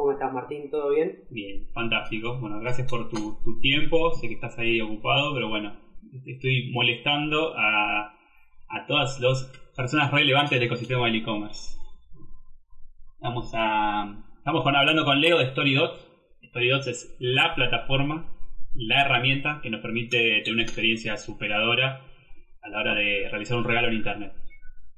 ¿Cómo 0.00 0.12
estás, 0.12 0.32
Martín? 0.32 0.70
¿Todo 0.70 0.88
bien? 0.88 1.24
Bien, 1.28 1.66
fantástico. 1.74 2.38
Bueno, 2.40 2.58
gracias 2.58 2.88
por 2.88 3.10
tu, 3.10 3.60
tiempo. 3.60 4.10
Sé 4.12 4.28
que 4.28 4.32
estás 4.32 4.58
ahí 4.58 4.80
ocupado, 4.80 5.34
pero 5.34 5.50
bueno, 5.50 5.76
estoy 6.24 6.70
molestando 6.72 7.52
a, 7.54 8.06
a 8.06 8.86
todas 8.86 9.20
las 9.20 9.44
personas 9.76 10.10
relevantes 10.10 10.52
del 10.52 10.62
ecosistema 10.62 11.04
del 11.04 11.16
e-commerce. 11.16 11.76
Vamos 13.20 13.50
a. 13.52 14.24
Estamos 14.38 14.66
hablando 14.66 15.04
con 15.04 15.20
Leo 15.20 15.36
de 15.36 15.50
StoryDots. 15.50 16.08
StoryDots 16.46 16.86
es 16.86 17.16
la 17.18 17.54
plataforma, 17.54 18.24
la 18.74 19.02
herramienta 19.02 19.60
que 19.62 19.68
nos 19.68 19.82
permite 19.82 20.40
tener 20.40 20.54
una 20.54 20.62
experiencia 20.62 21.18
superadora 21.18 22.06
a 22.62 22.68
la 22.70 22.78
hora 22.78 22.94
de 22.94 23.28
realizar 23.28 23.58
un 23.58 23.64
regalo 23.64 23.88
en 23.88 23.94
Internet. 23.96 24.39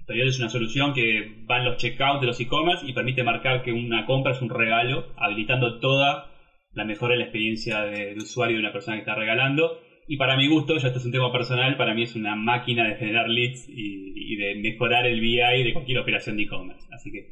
Storyot 0.03 0.29
es 0.29 0.39
una 0.41 0.49
solución 0.49 0.93
que 0.95 1.45
va 1.49 1.59
en 1.59 1.65
los 1.65 1.77
checkouts 1.77 2.21
de 2.21 2.27
los 2.27 2.41
e-commerce 2.41 2.85
y 2.85 2.93
permite 2.93 3.23
marcar 3.23 3.63
que 3.63 3.73
una 3.73 4.05
compra 4.05 4.33
es 4.33 4.43
un 4.43 4.51
regalo, 4.51 5.07
habilitando 5.17 5.79
toda 5.79 6.29
la 6.73 6.85
mejora 6.85 7.13
de 7.13 7.19
la 7.19 7.25
experiencia 7.25 7.83
de, 7.83 8.15
usuario 8.17 8.57
de 8.57 8.63
una 8.63 8.73
persona 8.73 8.97
que 8.97 9.03
está 9.03 9.15
regalando. 9.15 9.79
Y 10.09 10.17
para 10.17 10.37
mi 10.37 10.49
gusto, 10.49 10.77
ya 10.77 10.89
esto 10.89 10.99
es 10.99 11.05
un 11.05 11.13
tema 11.13 11.31
personal, 11.31 11.77
para 11.77 11.95
mí 11.95 12.03
es 12.03 12.17
una 12.17 12.35
máquina 12.35 12.89
de 12.89 12.97
generar 12.97 13.29
leads 13.29 13.67
y, 13.69 14.37
de 14.37 14.55
mejorar 14.57 15.07
el 15.07 15.21
BI 15.21 15.63
de 15.63 15.73
cualquier 15.73 15.99
operación 15.99 16.37
de 16.37 16.45
e-commerce. 16.45 16.89
Así 16.91 17.13
que, 17.13 17.29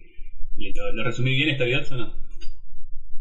¿lo, 0.94 1.02
resumí 1.02 1.34
bien 1.34 1.54
Storydots 1.54 1.92
o 1.92 1.96
no? 1.96 2.12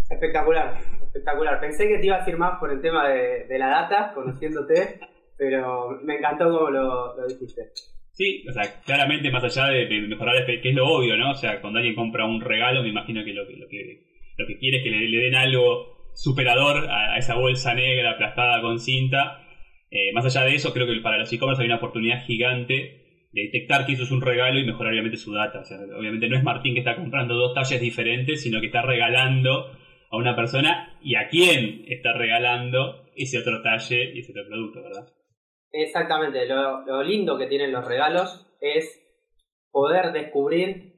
Espectacular, 0.10 0.78
espectacular. 1.02 1.60
Pensé 1.60 1.88
que 1.88 1.98
te 1.98 2.06
iba 2.06 2.18
a 2.18 2.20
decir 2.20 2.38
más 2.38 2.60
por 2.60 2.72
el 2.72 2.82
tema 2.82 3.08
de, 3.08 3.58
la 3.58 3.70
data, 3.70 4.12
conociéndote, 4.14 5.00
pero 5.38 5.98
me 6.04 6.18
encantó 6.18 6.52
como 6.52 6.70
lo 6.70 7.26
dijiste. 7.28 7.72
Sí, 8.20 8.44
o 8.50 8.52
sea, 8.52 8.82
claramente 8.82 9.32
más 9.32 9.46
allá 9.46 9.68
de, 9.68 9.88
mejorar, 10.02 10.46
que 10.46 10.60
es 10.62 10.76
lo 10.76 10.86
obvio, 10.90 11.16
¿no? 11.16 11.32
O 11.32 11.36
sea, 11.36 11.62
cuando 11.62 11.80
alguien 11.80 11.96
compra 11.96 12.26
un 12.26 12.42
regalo, 12.42 12.84
me 12.84 12.90
imagino 12.90 13.24
que 13.24 13.32
lo 13.32 13.48
que, 13.48 13.56
lo 13.56 13.70
que, 13.70 14.02
lo 14.36 14.46
que 14.46 14.58
quiere 14.58 14.80
es 14.80 14.84
que 14.84 14.90
le, 14.90 15.18
den 15.20 15.36
algo 15.36 16.12
superador 16.16 16.90
a, 16.90 17.18
esa 17.18 17.36
bolsa 17.36 17.74
negra 17.74 18.12
aplastada 18.12 18.60
con 18.60 18.82
cinta. 18.82 19.48
Eh, 19.90 20.12
más 20.12 20.26
allá 20.26 20.44
de 20.44 20.56
eso, 20.56 20.74
creo 20.74 20.86
que 20.86 21.00
para 21.00 21.18
los 21.18 21.32
e-commerce 21.32 21.62
hay 21.62 21.68
una 21.68 21.78
oportunidad 21.78 22.26
gigante 22.26 23.30
de 23.32 23.42
detectar 23.42 23.86
que 23.86 23.94
eso 23.94 24.04
es 24.04 24.12
un 24.12 24.22
regalo 24.22 24.60
y 24.60 24.66
mejorar 24.66 24.92
obviamente 24.92 25.16
su 25.16 25.32
data. 25.34 25.62
O 25.62 25.64
sea, 25.64 25.78
obviamente 25.98 26.28
no 26.28 26.36
es 26.36 26.44
Martín 26.44 26.74
que 26.74 26.80
está 26.80 26.98
comprando 26.98 27.36
dos 27.36 27.54
talles 27.54 27.80
diferentes, 27.80 28.44
sino 28.44 28.60
que 28.60 28.66
está 28.66 28.82
regalando 28.82 29.72
a 30.12 30.18
una 30.18 30.36
persona 30.36 31.00
y 31.02 31.16
a 31.16 31.30
quién 31.30 31.86
está 31.88 32.12
regalando 32.12 33.06
ese 33.16 33.38
otro 33.38 33.62
talle 33.62 34.12
y 34.14 34.20
ese 34.20 34.34
otro 34.34 34.46
producto, 34.46 34.84
¿verdad? 34.84 35.08
Exactamente, 35.72 36.48
lo, 36.48 37.04
lindo 37.04 37.38
que 37.38 37.46
tienen 37.46 37.72
los 37.72 37.86
regalos 37.86 38.48
es 38.60 39.06
poder 39.72 40.12
descubrir 40.12 40.96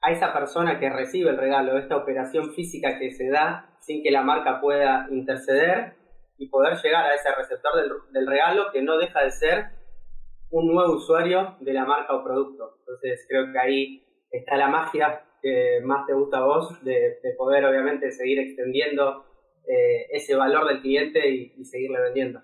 a 0.00 0.12
esa 0.12 0.32
persona 0.32 0.78
que 0.78 0.88
recibe 0.88 1.30
el 1.30 1.36
regalo, 1.36 1.76
esta 1.76 1.96
operación 1.96 2.52
física 2.54 2.98
que 2.98 3.10
se 3.10 3.28
da 3.28 3.76
sin 3.80 4.02
que 4.04 4.12
la 4.12 4.22
marca 4.22 4.60
pueda 4.60 5.08
interceder 5.10 5.94
y 6.36 6.48
poder 6.48 6.78
llegar 6.80 7.06
a 7.06 7.14
ese 7.14 7.28
receptor 7.36 7.72
del, 8.12 8.26
regalo 8.26 8.70
que 8.72 8.82
no 8.82 8.96
deja 8.96 9.24
de 9.24 9.30
ser 9.32 9.64
un 10.50 10.72
nuevo 10.72 10.94
usuario 10.94 11.56
de 11.58 11.72
la 11.72 11.84
marca 11.84 12.14
o 12.14 12.22
producto. 12.22 12.76
Entonces 12.78 13.26
creo 13.28 13.52
que 13.52 13.58
ahí 13.58 14.04
está 14.30 14.56
la 14.56 14.68
magia 14.68 15.24
que 15.42 15.80
más 15.82 16.06
te 16.06 16.14
gusta 16.14 16.38
a 16.38 16.44
vos 16.44 16.84
de, 16.84 17.18
poder 17.36 17.64
obviamente 17.64 18.12
seguir 18.12 18.38
extendiendo 18.38 19.24
eh, 19.66 20.06
ese 20.12 20.36
valor 20.36 20.68
del 20.68 20.80
cliente 20.80 21.28
y 21.28 21.64
seguirle 21.64 22.00
vendiendo 22.00 22.40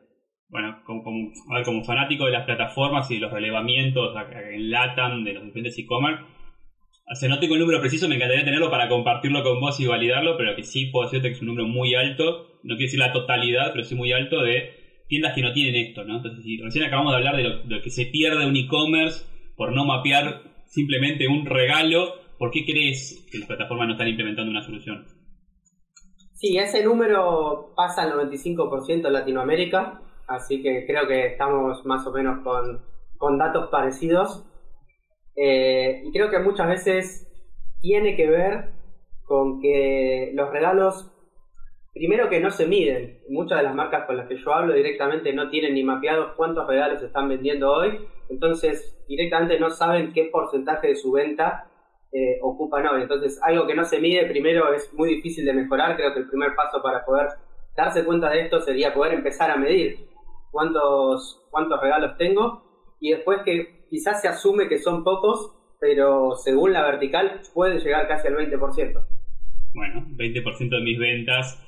bueno, 0.54 0.78
como, 0.84 1.02
como, 1.02 1.82
fanático 1.82 2.26
de 2.26 2.30
las 2.30 2.44
plataformas 2.44 3.10
y 3.10 3.14
de 3.14 3.22
los 3.22 3.32
relevamientos 3.32 4.14
en 4.54 4.70
LATAM 4.70 5.24
de 5.24 5.32
los 5.32 5.44
diferentes 5.46 5.76
e-commerce, 5.80 6.22
o 6.22 7.28
no 7.28 7.40
tengo 7.40 7.54
el 7.54 7.60
número 7.60 7.80
preciso, 7.80 8.06
me 8.06 8.14
encantaría 8.14 8.44
tenerlo 8.44 8.70
para 8.70 8.88
compartirlo 8.88 9.42
con 9.42 9.58
vos 9.60 9.80
y 9.80 9.86
validarlo, 9.86 10.36
pero 10.36 10.54
que 10.54 10.62
sí 10.62 10.86
puedo 10.86 11.06
decirte 11.06 11.26
que 11.26 11.34
es 11.34 11.40
un 11.40 11.48
número 11.48 11.66
muy 11.66 11.96
alto, 11.96 12.60
no 12.62 12.76
quiero 12.76 12.86
decir 12.86 13.00
la 13.00 13.12
totalidad, 13.12 13.72
pero 13.72 13.82
sí 13.82 13.96
muy 13.96 14.12
alto 14.12 14.42
de 14.42 14.70
tiendas 15.08 15.34
que 15.34 15.42
no 15.42 15.52
tienen 15.52 15.74
esto, 15.74 16.04
¿no? 16.04 16.18
Entonces, 16.18 16.44
si 16.44 16.56
recién 16.62 16.84
acabamos 16.84 17.10
de 17.10 17.16
hablar 17.16 17.36
de 17.36 17.42
lo, 17.42 17.82
que 17.82 17.90
se 17.90 18.06
pierde 18.06 18.46
un 18.46 18.56
e-commerce 18.56 19.26
por 19.56 19.72
no 19.72 19.84
mapear 19.84 20.40
simplemente 20.66 21.26
un 21.26 21.46
regalo, 21.46 22.14
¿por 22.38 22.52
qué 22.52 22.64
crees 22.64 23.26
que 23.28 23.38
las 23.38 23.48
plataformas 23.48 23.88
no 23.88 23.94
están 23.94 24.06
implementando 24.06 24.52
una 24.52 24.62
solución? 24.62 25.04
Sí, 26.34 26.56
ese 26.58 26.84
número 26.84 27.72
pasa 27.74 28.02
al 28.02 28.12
95% 28.12 29.08
en 29.08 29.12
Latinoamérica 29.12 30.00
así 30.26 30.62
que 30.62 30.86
creo 30.86 31.06
que 31.06 31.26
estamos 31.26 31.84
más 31.84 32.06
o 32.06 32.12
menos 32.12 32.42
con, 32.42 33.38
datos 33.38 33.68
parecidos. 33.70 34.44
Eh, 35.36 36.02
y 36.04 36.12
creo 36.12 36.30
que 36.30 36.38
muchas 36.38 36.68
veces 36.68 37.28
tiene 37.80 38.16
que 38.16 38.28
ver 38.28 38.72
con 39.24 39.60
que 39.60 40.30
los 40.34 40.50
regalos, 40.50 41.10
primero 41.92 42.28
que 42.28 42.40
no 42.40 42.50
se 42.50 42.66
miden. 42.66 43.20
Muchas 43.28 43.58
de 43.58 43.64
las 43.64 43.74
marcas 43.74 44.04
con 44.06 44.16
las 44.16 44.28
que 44.28 44.36
yo 44.36 44.52
hablo 44.52 44.74
directamente 44.74 45.32
no 45.32 45.48
tienen 45.48 45.74
ni 45.74 45.82
mapeados 45.82 46.32
cuántos 46.36 46.66
regalos 46.66 47.02
están 47.02 47.28
vendiendo 47.28 47.72
hoy, 47.72 48.06
entonces 48.28 48.94
directamente 49.08 49.58
no 49.58 49.70
saben 49.70 50.12
qué 50.12 50.24
porcentaje 50.24 50.88
de 50.88 50.96
su 50.96 51.12
venta 51.12 51.70
eh, 52.12 52.38
ocupan 52.42 52.86
hoy. 52.86 53.02
Entonces, 53.02 53.40
algo 53.42 53.66
que 53.66 53.74
no 53.74 53.84
se 53.84 54.00
mide 54.00 54.26
primero 54.26 54.72
es 54.72 54.92
muy 54.94 55.08
difícil 55.08 55.44
de 55.44 55.52
mejorar. 55.52 55.96
Creo 55.96 56.14
que 56.14 56.20
el 56.20 56.28
primer 56.28 56.54
paso 56.54 56.80
para 56.80 57.04
poder 57.04 57.28
darse 57.76 58.04
cuenta 58.04 58.30
de 58.30 58.42
esto 58.42 58.60
sería 58.60 58.94
poder 58.94 59.14
empezar 59.14 59.50
a 59.50 59.56
medir 59.56 60.13
cuántos, 60.54 61.46
cuántos 61.50 61.80
regalos 61.82 62.16
tengo 62.16 62.96
y 63.00 63.10
después 63.10 63.40
que 63.44 63.86
quizás 63.90 64.22
se 64.22 64.28
asume 64.28 64.68
que 64.68 64.78
son 64.78 65.04
pocos, 65.04 65.52
pero 65.80 66.36
según 66.36 66.72
la 66.72 66.82
vertical 66.82 67.42
puede 67.52 67.80
llegar 67.80 68.08
casi 68.08 68.28
al 68.28 68.36
20%. 68.36 69.06
Bueno, 69.74 70.06
20% 70.16 70.70
de 70.70 70.80
mis 70.80 70.98
ventas 70.98 71.60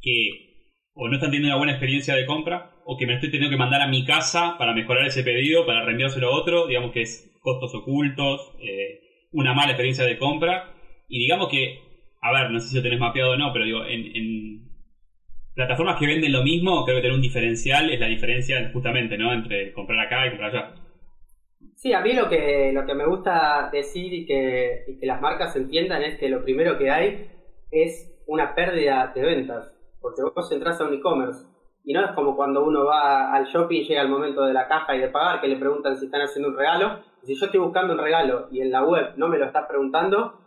que 0.00 0.48
o 0.94 1.08
no 1.08 1.14
están 1.14 1.30
teniendo 1.30 1.48
una 1.48 1.58
buena 1.58 1.72
experiencia 1.72 2.14
de 2.14 2.26
compra 2.26 2.72
o 2.84 2.96
que 2.98 3.06
me 3.06 3.14
estoy 3.14 3.30
teniendo 3.30 3.54
que 3.54 3.58
mandar 3.58 3.82
a 3.82 3.88
mi 3.88 4.04
casa 4.04 4.56
para 4.58 4.74
mejorar 4.74 5.06
ese 5.06 5.22
pedido, 5.22 5.64
para 5.64 5.84
reenviárselo 5.84 6.28
a 6.28 6.36
otro, 6.36 6.66
digamos 6.66 6.92
que 6.92 7.02
es 7.02 7.38
costos 7.40 7.74
ocultos, 7.74 8.54
eh, 8.60 9.28
una 9.32 9.54
mala 9.54 9.72
experiencia 9.72 10.04
de 10.04 10.18
compra 10.18 10.74
y 11.08 11.20
digamos 11.20 11.48
que, 11.48 11.78
a 12.20 12.32
ver, 12.32 12.50
no 12.50 12.60
sé 12.60 12.68
si 12.68 12.76
lo 12.76 12.82
tenés 12.82 12.98
mapeado 12.98 13.32
o 13.32 13.36
no, 13.36 13.52
pero 13.52 13.64
digo, 13.64 13.84
en 13.84 14.71
plataformas 15.54 15.98
que 15.98 16.06
venden 16.06 16.32
lo 16.32 16.42
mismo, 16.42 16.84
creo 16.84 16.96
que 16.96 17.02
tener 17.02 17.16
un 17.16 17.22
diferencial 17.22 17.90
es 17.90 18.00
la 18.00 18.06
diferencia 18.06 18.70
justamente, 18.72 19.18
¿no? 19.18 19.32
Entre 19.32 19.72
comprar 19.72 20.06
acá 20.06 20.26
y 20.26 20.30
comprar 20.30 20.50
allá. 20.50 20.74
Sí, 21.76 21.92
a 21.92 22.00
mí 22.00 22.12
lo 22.12 22.28
que, 22.28 22.70
lo 22.72 22.86
que 22.86 22.94
me 22.94 23.06
gusta 23.06 23.68
decir 23.72 24.12
y 24.12 24.26
que, 24.26 24.84
y 24.86 24.98
que 24.98 25.06
las 25.06 25.20
marcas 25.20 25.56
entiendan 25.56 26.02
es 26.02 26.18
que 26.18 26.28
lo 26.28 26.42
primero 26.42 26.78
que 26.78 26.90
hay 26.90 27.28
es 27.70 28.22
una 28.26 28.54
pérdida 28.54 29.12
de 29.14 29.22
ventas. 29.22 29.72
Porque 30.00 30.22
vos 30.22 30.50
entras 30.52 30.80
a 30.80 30.84
un 30.84 30.94
e-commerce 30.94 31.46
y 31.84 31.92
no 31.92 32.04
es 32.04 32.12
como 32.12 32.36
cuando 32.36 32.64
uno 32.64 32.84
va 32.84 33.32
al 33.32 33.46
shopping, 33.46 33.82
llega 33.82 34.02
el 34.02 34.08
momento 34.08 34.44
de 34.44 34.52
la 34.52 34.68
caja 34.68 34.94
y 34.94 35.00
de 35.00 35.08
pagar, 35.08 35.40
que 35.40 35.48
le 35.48 35.56
preguntan 35.56 35.96
si 35.96 36.06
están 36.06 36.22
haciendo 36.22 36.50
un 36.50 36.56
regalo. 36.56 37.00
si 37.22 37.34
yo 37.34 37.46
estoy 37.46 37.60
buscando 37.60 37.94
un 37.94 37.98
regalo 37.98 38.48
y 38.50 38.60
en 38.60 38.70
la 38.70 38.84
web 38.84 39.14
no 39.16 39.28
me 39.28 39.38
lo 39.38 39.46
estás 39.46 39.66
preguntando, 39.68 40.38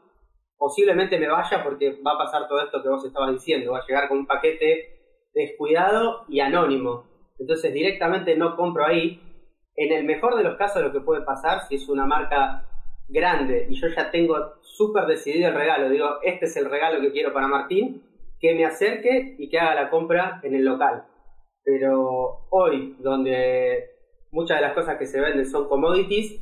posiblemente 0.57 1.19
me 1.19 1.27
vaya 1.27 1.63
porque 1.63 1.99
va 2.05 2.13
a 2.13 2.17
pasar 2.17 2.47
todo 2.47 2.61
esto 2.61 2.81
que 2.81 2.89
vos 2.89 3.05
estabas 3.05 3.33
diciendo. 3.33 3.73
Va 3.73 3.79
a 3.79 3.85
llegar 3.85 4.07
con 4.07 4.19
un 4.19 4.25
paquete 4.25 4.94
descuidado 5.35 6.25
y 6.27 6.39
anónimo. 6.39 7.03
Entonces 7.37 7.73
directamente 7.73 8.35
no 8.35 8.55
compro 8.55 8.85
ahí. 8.85 9.21
En 9.75 9.91
el 9.91 10.05
mejor 10.05 10.35
de 10.35 10.43
los 10.43 10.57
casos 10.57 10.81
lo 10.81 10.91
que 10.91 11.01
puede 11.01 11.21
pasar, 11.23 11.67
si 11.67 11.75
es 11.75 11.87
una 11.89 12.05
marca 12.05 12.67
grande 13.07 13.67
y 13.69 13.75
yo 13.75 13.87
ya 13.89 14.09
tengo 14.09 14.55
súper 14.61 15.05
decidido 15.05 15.49
el 15.49 15.55
regalo, 15.55 15.89
digo, 15.89 16.07
este 16.23 16.45
es 16.45 16.57
el 16.57 16.69
regalo 16.69 17.01
que 17.01 17.11
quiero 17.11 17.33
para 17.33 17.47
Martín, 17.47 18.01
que 18.39 18.55
me 18.55 18.65
acerque 18.65 19.35
y 19.37 19.49
que 19.49 19.59
haga 19.59 19.75
la 19.75 19.89
compra 19.89 20.39
en 20.43 20.55
el 20.55 20.63
local. 20.63 21.03
Pero 21.63 22.47
hoy, 22.49 22.95
donde 22.99 23.91
muchas 24.31 24.57
de 24.57 24.65
las 24.65 24.73
cosas 24.73 24.97
que 24.97 25.05
se 25.05 25.19
venden 25.19 25.45
son 25.45 25.67
commodities, 25.67 26.41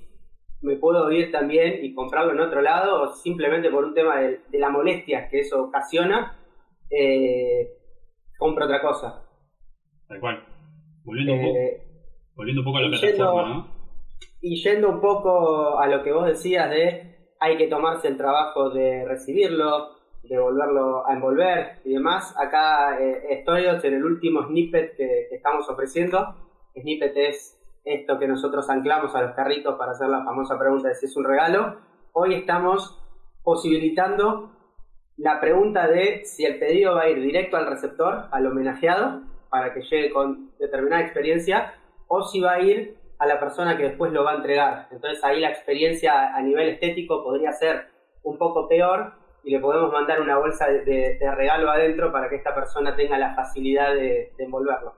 me 0.62 0.76
puedo 0.78 1.12
ir 1.12 1.32
también 1.32 1.84
y 1.84 1.94
comprarlo 1.94 2.32
en 2.32 2.40
otro 2.40 2.62
lado 2.62 3.14
simplemente 3.16 3.70
por 3.70 3.84
un 3.84 3.94
tema 3.94 4.22
de, 4.22 4.40
la 4.52 4.70
molestia 4.70 5.28
que 5.30 5.40
eso 5.40 5.64
ocasiona. 5.64 6.38
Eh, 6.90 7.83
compra 8.38 8.66
otra 8.66 8.82
cosa. 8.82 9.24
Tal 10.08 10.20
cual. 10.20 10.46
Volviendo, 11.04 11.34
un, 11.34 11.42
poco, 11.42 11.58
eh, 11.58 11.84
volviendo 12.36 12.62
un 12.62 12.66
poco 12.66 12.78
a 12.78 12.82
la 12.82 12.90
plataforma, 12.90 13.50
¿no? 13.50 13.68
Y 14.42 14.62
yendo 14.62 14.90
un 14.90 15.02
poco 15.02 15.80
a 15.80 15.88
lo 15.88 16.04
que 16.04 16.12
vos 16.12 16.26
decías 16.26 16.70
de 16.70 17.14
hay 17.40 17.58
que 17.58 17.68
tomarse 17.68 18.08
el 18.08 18.16
trabajo 18.16 18.70
de 18.70 19.04
recibirlo, 19.06 19.90
de 20.24 20.40
volverlo 20.40 21.06
a 21.06 21.14
envolver 21.14 21.82
y 21.84 21.94
demás. 21.94 22.34
Acá 22.38 22.98
eh, 23.02 23.44
en 23.46 23.94
el 23.94 24.06
último 24.06 24.44
snippet 24.44 24.96
que, 24.96 25.28
estamos 25.32 25.70
ofreciendo. 25.70 26.36
Snippet 26.74 27.16
es 27.18 27.60
esto 27.84 28.18
que 28.18 28.30
nosotros 28.30 28.70
anclamos 28.70 29.14
a 29.14 29.22
los 29.22 29.36
carritos 29.36 29.76
para 29.78 29.92
hacer 29.92 30.08
la 30.08 30.24
famosa 30.24 30.58
pregunta 30.58 30.88
de 30.88 30.96
si 30.96 31.08
es 31.08 31.18
un 31.18 31.26
regalo. 31.26 31.76
Hoy 32.14 32.34
estamos 32.34 32.98
posibilitando 33.44 34.53
la 35.18 35.40
pregunta 35.40 35.88
de 35.88 36.26
si 36.26 36.46
el 36.46 36.60
pedido 36.60 36.96
va 36.96 37.04
a 37.04 37.10
ir 37.10 37.22
directo 37.22 37.58
al 37.58 37.68
receptor, 37.68 38.26
al 38.32 38.48
homenajeado, 38.48 39.22
para 39.50 39.74
que 39.74 39.82
llegue 39.82 40.12
con 40.12 40.52
determinada 40.60 41.04
experiencia, 41.04 41.76
o 42.08 42.24
si 42.24 42.40
va 42.40 42.54
a 42.54 42.62
ir 42.62 42.96
a 43.20 43.26
la 43.28 43.40
persona 43.40 43.78
que 43.78 43.84
después 43.84 44.12
lo 44.12 44.24
va 44.24 44.32
a 44.32 44.36
entregar. 44.36 44.88
Entonces 44.92 45.24
ahí 45.24 45.40
la 45.40 45.50
experiencia 45.50 46.36
a 46.36 46.42
nivel 46.42 46.70
estético 46.70 47.24
podría 47.24 47.52
ser 47.54 47.88
un 48.24 48.38
poco 48.38 48.68
peor 48.68 49.14
y 49.44 49.52
le 49.52 49.60
podemos 49.60 49.92
mandar 49.92 50.22
una 50.22 50.38
bolsa 50.38 50.68
de, 50.68 51.18
regalo 51.36 51.70
adentro 51.70 52.12
para 52.12 52.30
que 52.30 52.38
esta 52.38 52.56
persona 52.56 52.96
tenga 52.96 53.18
la 53.18 53.36
facilidad 53.36 53.94
de, 53.94 54.32
envolverlo. 54.40 54.94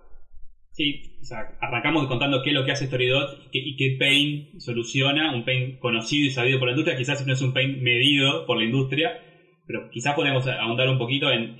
Sí, 0.71 1.17
o 1.21 1.23
sea, 1.23 1.57
arrancamos 1.61 2.05
contando 2.07 2.41
qué 2.43 2.49
es 2.49 2.55
lo 2.55 2.65
que 2.65 2.71
hace 2.71 2.87
Storydot 2.87 3.47
y 3.51 3.77
qué, 3.77 3.97
pain 3.97 4.59
soluciona, 4.59 5.33
un 5.33 5.45
pain 5.45 5.79
conocido 5.79 6.27
y 6.27 6.31
sabido 6.31 6.59
por 6.59 6.67
la 6.67 6.73
industria, 6.73 6.97
quizás 6.97 7.25
no 7.25 7.33
es 7.33 7.41
un 7.41 7.53
pain 7.53 7.81
medido 7.81 8.45
por 8.45 8.57
la 8.57 8.65
industria, 8.65 9.21
pero 9.67 9.89
quizás 9.89 10.15
podemos 10.15 10.47
ahondar 10.47 10.89
un 10.89 10.97
poquito 10.97 11.31
en 11.31 11.55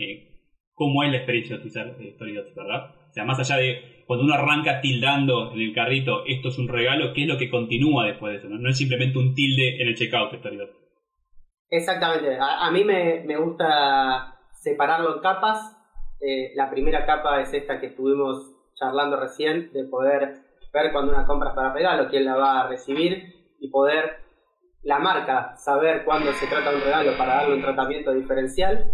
cómo 0.76 1.04
es 1.04 1.12
la 1.12 1.18
experiencia 1.18 1.56
de 1.56 1.62
utilizar 1.62 1.96
Storydot, 2.16 2.54
¿verdad? 2.54 2.96
O 3.10 3.14
sea, 3.14 3.24
más 3.24 3.40
allá 3.40 3.58
de 3.58 4.04
cuando 4.06 4.26
uno 4.26 4.36
arranca 4.36 4.82
tildando 4.82 5.54
en 5.54 5.62
el 5.62 5.74
carrito 5.74 6.24
esto 6.28 6.50
es 6.50 6.60
un 6.60 6.68
regalo, 6.68 7.14
¿qué 7.14 7.24
es 7.24 7.28
lo 7.28 7.38
que 7.38 7.50
continúa 7.50 8.06
después 8.06 8.34
de 8.34 8.40
eso? 8.40 8.50
No, 8.50 8.70
es 8.70 8.78
simplemente 8.78 9.18
un 9.18 9.34
tilde 9.34 9.82
en 9.82 9.88
el 9.88 9.96
checkout 9.96 10.32
de. 10.32 10.70
Exactamente. 11.70 12.38
A, 12.40 12.70
mí 12.72 12.84
me, 12.84 13.38
gusta 13.38 14.38
separarlo 14.52 15.16
en 15.16 15.22
capas. 15.22 15.72
Eh, 16.22 16.52
la 16.56 16.70
primera 16.70 17.06
capa 17.06 17.42
es 17.42 17.54
esta 17.54 17.80
que 17.80 17.88
estuvimos 17.88 18.54
charlando 18.76 19.20
recién, 19.20 19.72
de 19.74 19.86
poder 19.86 20.42
ver 20.74 20.92
cuando 20.92 21.14
una 21.14 21.26
compra 21.26 21.50
es 21.50 21.56
para 21.56 21.74
regalo, 21.74 22.10
quién 22.10 22.26
la 22.26 22.36
va 22.36 22.62
a 22.62 22.68
recibir 22.68 23.34
y 23.60 23.70
poder 23.70 24.25
la 24.86 25.00
marca 25.00 25.58
saber 25.58 26.06
cuándo 26.06 26.32
se 26.34 26.46
trata 26.46 26.70
de 26.70 26.78
un 26.78 26.84
regalo 26.84 27.18
para 27.18 27.38
darle 27.38 27.56
un 27.56 27.62
tratamiento 27.62 28.14
diferencial. 28.14 28.94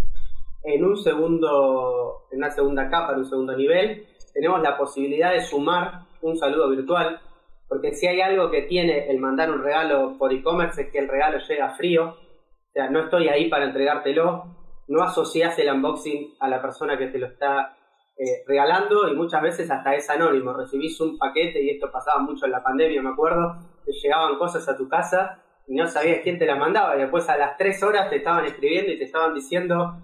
En 0.64 0.86
un 0.86 0.96
segundo, 0.96 2.28
en 2.32 2.38
una 2.38 2.50
segunda 2.50 2.90
capa, 2.90 3.12
en 3.12 3.20
un 3.20 3.30
segundo 3.30 3.56
nivel, 3.56 4.08
tenemos 4.34 4.62
la 4.62 4.78
posibilidad 4.78 5.34
de 5.34 5.42
sumar 5.42 6.04
un 6.22 6.38
saludo 6.38 6.70
virtual, 6.70 7.20
porque 7.68 7.94
si 7.94 8.08
hay 8.08 8.22
algo 8.22 8.50
que 8.50 8.62
tiene 8.64 9.10
el 9.10 9.20
mandar 9.20 9.52
un 9.52 9.62
regalo 9.62 10.18
por 10.18 10.32
e-commerce 10.32 10.84
es 10.84 10.92
que 10.92 11.00
el 11.00 11.10
regalo 11.10 11.40
llega 11.40 11.76
frío, 11.76 12.10
o 12.10 12.72
sea, 12.72 12.90
no 12.90 13.02
estoy 13.02 13.28
ahí 13.28 13.50
para 13.50 13.66
entregártelo, 13.66 14.46
no 14.88 15.04
asocias 15.04 15.60
el 15.60 15.74
unboxing 15.74 16.36
a 16.40 16.48
la 16.48 16.62
persona 16.62 16.98
que 16.98 17.08
te 17.08 17.18
lo 17.18 17.28
está 17.28 17.76
eh, 18.18 18.44
regalando 18.48 19.10
y 19.10 19.16
muchas 19.16 19.42
veces 19.42 19.70
hasta 19.70 19.94
es 19.96 20.10
anónimo. 20.10 20.54
Recibís 20.54 21.02
un 21.02 21.18
paquete 21.18 21.62
y 21.62 21.72
esto 21.72 21.92
pasaba 21.92 22.22
mucho 22.22 22.46
en 22.46 22.52
la 22.52 22.64
pandemia, 22.64 23.02
me 23.02 23.10
acuerdo, 23.10 23.58
te 23.84 23.92
llegaban 23.92 24.38
cosas 24.38 24.68
a 24.70 24.78
tu 24.78 24.88
casa 24.88 25.41
y 25.68 25.76
no 25.76 25.88
sabías 25.88 26.22
quién 26.24 26.40
te 26.40 26.46
las 26.46 26.58
mandaba 26.58 26.96
y 26.96 27.02
después 27.02 27.30
a 27.30 27.38
las 27.38 27.58
tres 27.58 27.82
horas 27.84 28.10
te 28.10 28.18
estaban 28.18 28.46
escribiendo 28.46 28.92
y 28.92 28.98
te 28.98 29.06
estaban 29.06 29.34
diciendo 29.34 29.96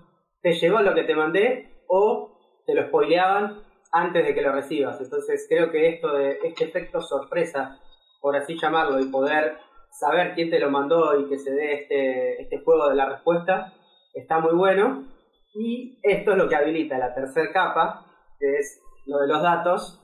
te 0.42 0.54
llegó 0.54 0.82
lo 0.82 0.94
que 0.94 1.04
te 1.04 1.16
mandé 1.16 1.84
o 1.88 2.38
te 2.66 2.74
lo 2.74 2.88
spoileaban 2.88 3.64
antes 3.92 4.26
de 4.26 4.34
que 4.34 4.42
lo 4.42 4.52
recibas. 4.52 5.00
Entonces 5.02 5.46
creo 5.50 5.72
que 5.72 5.90
esto 5.90 6.14
de 6.14 6.40
este 6.44 6.66
efecto 6.66 7.02
sorpresa, 7.02 7.80
por 8.22 8.36
así 8.36 8.58
llamarlo, 8.60 9.00
y 9.00 9.10
poder 9.10 9.58
saber 9.92 10.34
quién 10.36 10.50
te 10.50 10.60
lo 10.60 10.70
mandó 10.70 11.20
y 11.20 11.28
que 11.30 11.38
se 11.38 11.52
dé 11.52 11.74
este, 11.74 12.42
este 12.42 12.60
juego 12.64 12.90
de 12.90 12.96
la 12.96 13.10
respuesta, 13.10 13.74
está 14.14 14.40
muy 14.40 14.54
bueno. 14.54 15.08
Y 15.54 16.00
esto 16.04 16.32
es 16.32 16.38
lo 16.38 16.48
que 16.48 16.56
habilita 16.56 16.98
la 16.98 17.16
tercera 17.16 17.52
capa, 17.52 18.06
que 18.40 18.58
es 18.58 18.82
lo 19.06 19.20
de 19.20 19.28
los 19.28 19.42
datos, 19.42 20.04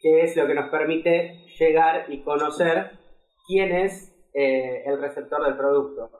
que 0.00 0.22
es 0.22 0.36
lo 0.36 0.46
que 0.46 0.54
nos 0.54 0.68
permite 0.70 1.46
llegar 1.58 2.06
y 2.08 2.22
conocer 2.22 2.98
quién 3.46 3.72
es 3.72 4.12
eh, 4.38 4.82
el 4.84 5.00
receptor 5.00 5.42
del 5.42 5.56
producto. 5.56 6.10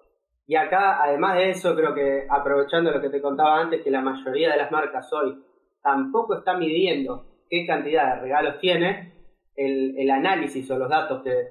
Y 0.47 0.57
acá, 0.57 1.03
además 1.03 1.37
de 1.37 1.51
eso, 1.51 1.75
creo 1.77 1.95
que 1.95 2.27
aprovechando 2.31 2.91
lo 2.91 3.01
que 3.03 3.11
te 3.11 3.21
contaba 3.21 3.61
antes, 3.61 3.83
que 3.83 3.91
la 3.91 4.01
mayoría 4.01 4.53
de 4.53 4.57
las 4.57 4.71
marcas 4.71 5.13
hoy 5.13 5.45
tampoco 5.83 6.39
está 6.39 6.57
midiendo 6.57 7.27
qué 7.51 7.67
cantidad 7.67 8.15
de 8.15 8.23
regalos 8.23 8.59
tiene, 8.59 9.13
el, 9.55 9.99
el 9.99 10.11
análisis 10.11 10.71
o 10.71 10.79
los 10.79 10.89
datos 10.89 11.23
que 11.23 11.49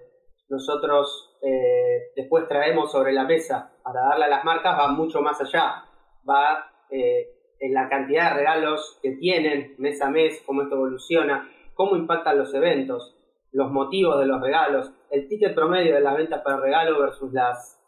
nosotros 0.49 1.37
eh, 1.43 2.11
después 2.15 2.47
traemos 2.47 2.91
sobre 2.91 3.13
la 3.13 3.25
mesa 3.25 3.71
para 3.83 4.01
darle 4.01 4.25
a 4.25 4.29
las 4.29 4.43
marcas 4.43 4.75
va 4.75 4.87
mucho 4.87 5.21
más 5.21 5.39
allá. 5.41 5.85
Va 6.27 6.71
eh, 6.89 7.27
en 7.59 7.73
la 7.75 7.87
cantidad 7.89 8.31
de 8.31 8.37
regalos 8.37 8.99
que 9.03 9.11
tienen 9.11 9.75
mes 9.77 10.01
a 10.01 10.09
mes, 10.09 10.41
cómo 10.47 10.63
esto 10.63 10.75
evoluciona, 10.75 11.47
cómo 11.75 11.95
impactan 11.95 12.39
los 12.39 12.53
eventos, 12.55 13.14
los 13.55 13.71
motivos 13.71 14.19
de 14.19 14.27
los 14.27 14.41
regalos, 14.41 14.91
el 15.09 15.27
ticket 15.29 15.55
promedio 15.55 15.95
de 15.95 16.01
las 16.01 16.17
ventas 16.17 16.41
para 16.43 16.59
regalo 16.59 16.99
versus 16.99 17.31
las, 17.31 17.81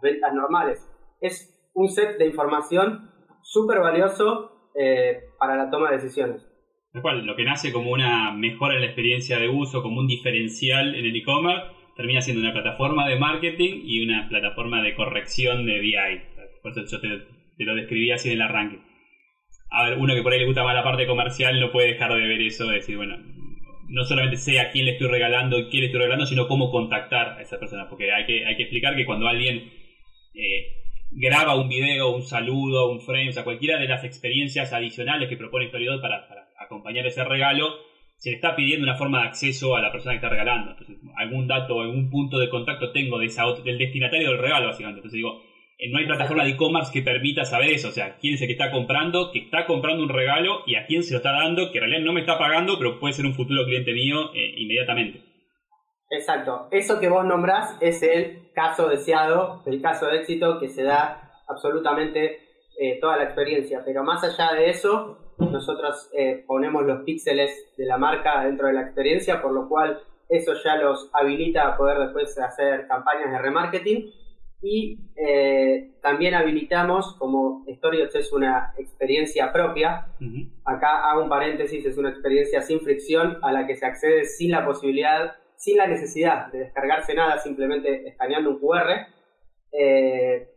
ventas 0.00 0.32
normales. 0.32 0.88
Es 1.20 1.68
un 1.74 1.88
set 1.88 2.16
de 2.16 2.26
información 2.26 3.10
súper 3.42 3.80
valioso 3.80 4.70
eh, 4.74 5.24
para 5.36 5.56
la 5.56 5.68
toma 5.68 5.90
de 5.90 5.96
decisiones. 5.96 6.46
lo 6.92 7.36
que 7.36 7.44
nace 7.44 7.72
como 7.72 7.90
una 7.90 8.30
mejora 8.32 8.74
en 8.74 8.82
la 8.82 8.86
experiencia 8.86 9.38
de 9.38 9.48
uso, 9.48 9.82
como 9.82 9.98
un 9.98 10.06
diferencial 10.06 10.94
en 10.94 11.04
el 11.04 11.16
e-commerce, 11.16 11.66
termina 11.96 12.20
siendo 12.20 12.40
una 12.40 12.52
plataforma 12.52 13.08
de 13.08 13.18
marketing 13.18 13.82
y 13.84 14.06
una 14.06 14.28
plataforma 14.28 14.80
de 14.80 14.94
corrección 14.94 15.66
de 15.66 15.80
BI. 15.80 16.22
Por 16.62 16.70
eso 16.70 16.82
yo 16.86 17.00
te, 17.00 17.08
lo 17.64 17.74
describí 17.74 18.12
así 18.12 18.28
en 18.28 18.36
el 18.36 18.42
arranque. 18.42 18.80
A 19.72 19.88
ver, 19.88 19.98
uno 19.98 20.14
que 20.14 20.22
por 20.22 20.32
ahí 20.32 20.38
le 20.38 20.46
gusta 20.46 20.62
más 20.62 20.74
la 20.74 20.84
parte 20.84 21.06
comercial 21.06 21.58
no 21.58 21.72
puede 21.72 21.88
dejar 21.88 22.14
de 22.14 22.26
ver 22.26 22.40
eso, 22.42 22.66
de 22.68 22.76
decir, 22.76 22.96
bueno, 22.96 23.16
no 23.90 24.04
solamente 24.04 24.36
sé 24.36 24.60
a 24.60 24.70
quién 24.70 24.84
le 24.84 24.92
estoy 24.92 25.08
regalando 25.08 25.58
y 25.58 25.68
quién 25.68 25.80
le 25.80 25.86
estoy 25.86 26.00
regalando, 26.00 26.24
sino 26.24 26.46
cómo 26.46 26.70
contactar 26.70 27.38
a 27.38 27.42
esa 27.42 27.58
persona. 27.58 27.88
Porque 27.88 28.12
hay 28.12 28.24
que, 28.24 28.46
hay 28.46 28.56
que 28.56 28.62
explicar 28.62 28.94
que 28.94 29.04
cuando 29.04 29.26
alguien 29.26 29.70
eh, 30.34 30.66
graba 31.10 31.56
un 31.56 31.68
video, 31.68 32.14
un 32.14 32.22
saludo, 32.22 32.90
un 32.90 33.00
frame, 33.00 33.30
o 33.30 33.32
sea, 33.32 33.44
cualquiera 33.44 33.78
de 33.78 33.88
las 33.88 34.04
experiencias 34.04 34.72
adicionales 34.72 35.28
que 35.28 35.36
propone 35.36 35.68
Storydoll 35.68 36.00
para, 36.00 36.28
para 36.28 36.48
acompañar 36.58 37.04
ese 37.06 37.24
regalo, 37.24 37.66
se 38.16 38.30
le 38.30 38.36
está 38.36 38.54
pidiendo 38.54 38.84
una 38.84 38.96
forma 38.96 39.22
de 39.22 39.28
acceso 39.28 39.74
a 39.74 39.80
la 39.80 39.90
persona 39.90 40.12
que 40.12 40.18
está 40.18 40.28
regalando. 40.28 40.70
Entonces, 40.70 40.96
algún 41.16 41.48
dato 41.48 41.80
algún 41.80 42.10
punto 42.10 42.38
de 42.38 42.48
contacto 42.48 42.92
tengo 42.92 43.18
de 43.18 43.26
esa, 43.26 43.44
del 43.64 43.78
destinatario 43.78 44.30
del 44.30 44.38
regalo, 44.38 44.66
básicamente. 44.66 44.98
Entonces 44.98 45.16
digo, 45.16 45.42
no 45.88 45.98
hay 45.98 46.06
plataforma 46.06 46.44
de 46.44 46.50
e-commerce 46.50 46.92
que 46.92 47.02
permita 47.02 47.44
saber 47.44 47.70
eso. 47.70 47.88
O 47.88 47.92
sea, 47.92 48.16
quién 48.20 48.34
es 48.34 48.42
el 48.42 48.48
que 48.48 48.52
está 48.52 48.70
comprando, 48.70 49.30
que 49.32 49.40
está 49.40 49.66
comprando 49.66 50.02
un 50.02 50.08
regalo 50.08 50.62
y 50.66 50.76
a 50.76 50.86
quién 50.86 51.02
se 51.02 51.12
lo 51.12 51.18
está 51.18 51.32
dando, 51.32 51.72
que 51.72 51.78
en 51.78 51.84
realidad 51.84 52.04
no 52.04 52.12
me 52.12 52.20
está 52.20 52.38
pagando, 52.38 52.78
pero 52.78 53.00
puede 53.00 53.14
ser 53.14 53.24
un 53.24 53.34
futuro 53.34 53.64
cliente 53.64 53.92
mío 53.92 54.32
eh, 54.34 54.54
inmediatamente. 54.56 55.20
Exacto. 56.10 56.68
Eso 56.70 56.98
que 56.98 57.08
vos 57.08 57.24
nombrás 57.24 57.76
es 57.80 58.02
el 58.02 58.50
caso 58.52 58.88
deseado, 58.88 59.62
el 59.64 59.80
caso 59.80 60.06
de 60.06 60.18
éxito 60.18 60.58
que 60.58 60.68
se 60.68 60.82
da 60.82 61.30
absolutamente 61.48 62.38
eh, 62.78 62.98
toda 63.00 63.16
la 63.16 63.24
experiencia. 63.24 63.82
Pero 63.84 64.02
más 64.02 64.22
allá 64.24 64.52
de 64.54 64.70
eso, 64.70 65.34
nosotros 65.38 66.10
eh, 66.12 66.44
ponemos 66.46 66.84
los 66.84 67.02
píxeles 67.04 67.72
de 67.76 67.86
la 67.86 67.96
marca 67.96 68.44
dentro 68.44 68.66
de 68.66 68.74
la 68.74 68.82
experiencia, 68.82 69.40
por 69.40 69.52
lo 69.52 69.68
cual 69.68 70.00
eso 70.28 70.52
ya 70.64 70.76
los 70.76 71.10
habilita 71.12 71.68
a 71.68 71.76
poder 71.76 71.98
después 71.98 72.38
hacer 72.38 72.86
campañas 72.86 73.30
de 73.30 73.38
remarketing. 73.38 74.12
Y 74.62 74.98
eh, 75.16 75.92
también 76.02 76.34
habilitamos, 76.34 77.16
como 77.18 77.64
Storyots 77.68 78.14
es 78.14 78.32
una 78.32 78.74
experiencia 78.78 79.52
propia, 79.52 80.08
acá 80.64 81.10
hago 81.10 81.22
un 81.22 81.30
paréntesis, 81.30 81.84
es 81.86 81.96
una 81.96 82.10
experiencia 82.10 82.60
sin 82.60 82.80
fricción 82.80 83.38
a 83.42 83.52
la 83.52 83.66
que 83.66 83.76
se 83.76 83.86
accede 83.86 84.24
sin 84.24 84.50
la 84.50 84.66
posibilidad, 84.66 85.32
sin 85.56 85.78
la 85.78 85.86
necesidad 85.86 86.52
de 86.52 86.60
descargarse 86.60 87.14
nada, 87.14 87.38
simplemente 87.38 88.06
escaneando 88.08 88.50
un 88.50 88.58
QR. 88.58 89.06
Eh, 89.72 90.48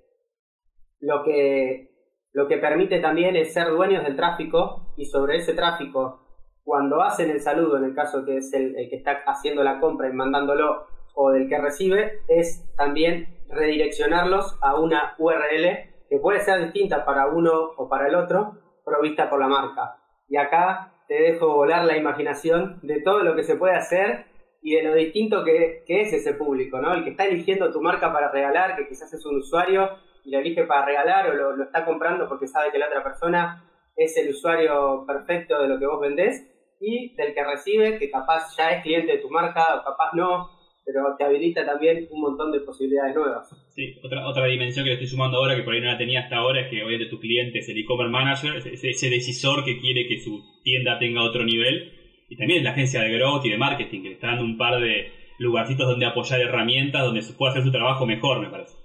lo 0.99 1.23
que 1.23 1.93
lo 2.33 2.47
que 2.47 2.57
permite 2.57 2.99
también 2.99 3.35
es 3.35 3.53
ser 3.53 3.69
dueños 3.69 4.03
del 4.03 4.15
tráfico 4.15 4.93
y 4.97 5.05
sobre 5.05 5.37
ese 5.37 5.53
tráfico, 5.53 6.19
cuando 6.63 7.01
hacen 7.01 7.29
el 7.29 7.39
saludo, 7.39 7.77
en 7.77 7.83
el 7.83 7.93
caso 7.93 8.25
que 8.25 8.37
es 8.37 8.51
el, 8.53 8.73
que 8.73 8.95
está 8.95 9.21
haciendo 9.27 9.63
la 9.63 9.79
compra 9.79 10.09
y 10.09 10.13
mandándolo, 10.13 10.87
o 11.13 11.29
del 11.29 11.47
que 11.47 11.59
recibe, 11.59 12.21
es 12.27 12.65
también 12.75 13.27
redireccionarlos 13.53 14.57
a 14.61 14.79
una 14.79 15.15
URL 15.17 15.93
que 16.09 16.19
puede 16.19 16.41
ser 16.41 16.63
distinta 16.63 17.05
para 17.05 17.27
uno 17.27 17.71
o 17.77 17.89
para 17.89 18.07
el 18.07 18.15
otro, 18.15 18.57
provista 18.85 19.29
por 19.29 19.39
la 19.39 19.47
marca. 19.47 19.97
Y 20.27 20.37
acá 20.37 20.93
te 21.07 21.15
dejo 21.15 21.53
volar 21.53 21.85
la 21.85 21.97
imaginación 21.97 22.79
de 22.81 23.01
todo 23.01 23.23
lo 23.23 23.35
que 23.35 23.43
se 23.43 23.55
puede 23.55 23.75
hacer 23.75 24.25
y 24.61 24.75
de 24.75 24.83
lo 24.83 24.95
distinto 24.95 25.43
que, 25.43 25.83
es 25.87 26.13
ese 26.13 26.33
público, 26.33 26.79
¿no? 26.79 26.93
El 26.93 27.03
que 27.03 27.11
está 27.11 27.25
eligiendo 27.25 27.71
tu 27.71 27.81
marca 27.81 28.13
para 28.13 28.31
regalar, 28.31 28.75
que 28.75 28.87
quizás 28.87 29.13
es 29.13 29.25
un 29.25 29.37
usuario 29.37 29.89
y 30.23 30.31
lo 30.31 30.39
elige 30.39 30.63
para 30.63 30.85
regalar 30.85 31.29
o 31.29 31.33
lo, 31.33 31.63
está 31.63 31.83
comprando 31.83 32.27
porque 32.29 32.47
sabe 32.47 32.71
que 32.71 32.77
la 32.77 32.87
otra 32.87 33.03
persona 33.03 33.69
es 33.95 34.15
el 34.17 34.29
usuario 34.29 35.03
perfecto 35.05 35.61
de 35.61 35.67
lo 35.67 35.77
que 35.77 35.85
vos 35.85 35.99
vendés 35.99 36.49
y 36.79 37.13
del 37.15 37.33
que 37.33 37.43
recibe, 37.43 37.99
que 37.99 38.09
capaz 38.09 38.55
ya 38.57 38.71
es 38.71 38.83
cliente 38.83 39.13
de 39.13 39.17
tu 39.19 39.29
marca 39.29 39.75
o 39.75 39.83
capaz 39.83 40.13
no, 40.13 40.49
pero 40.85 41.15
te 41.17 41.23
habilita 41.23 41.65
también 41.65 42.07
un 42.11 42.21
montón 42.21 42.51
de 42.51 42.59
posibilidades 42.59 43.15
nuevas. 43.15 43.49
Sí, 43.69 43.95
otra, 44.03 44.27
otra 44.27 44.45
dimensión 44.47 44.83
que 44.83 44.89
le 44.89 44.95
estoy 44.95 45.07
sumando 45.07 45.37
ahora, 45.37 45.55
que 45.55 45.63
por 45.63 45.73
ahí 45.73 45.81
no 45.81 45.87
la 45.87 45.97
tenía 45.97 46.21
hasta 46.21 46.37
ahora, 46.37 46.61
es 46.61 46.69
que 46.69 46.83
obviamente 46.83 47.09
tu 47.09 47.19
cliente 47.19 47.59
es 47.59 47.69
el 47.69 47.77
e-commerce 47.77 48.11
manager, 48.11 48.55
ese, 48.57 48.89
ese 48.89 49.09
decisor 49.09 49.63
que 49.63 49.79
quiere 49.79 50.07
que 50.07 50.19
su 50.19 50.43
tienda 50.63 50.99
tenga 50.99 51.23
otro 51.23 51.45
nivel, 51.45 51.91
y 52.29 52.35
también 52.35 52.59
es 52.59 52.63
la 52.65 52.71
agencia 52.71 53.01
de 53.01 53.13
growth 53.13 53.45
y 53.45 53.49
de 53.49 53.57
marketing, 53.57 54.01
que 54.01 54.09
le 54.09 54.15
está 54.15 54.27
dando 54.27 54.43
un 54.43 54.57
par 54.57 54.81
de 54.81 55.11
lugarcitos 55.39 55.87
donde 55.87 56.05
apoyar 56.05 56.41
herramientas, 56.41 57.03
donde 57.03 57.21
se 57.21 57.33
puede 57.33 57.51
hacer 57.51 57.63
su 57.63 57.71
trabajo 57.71 58.05
mejor, 58.05 58.39
me 58.39 58.49
parece. 58.49 58.77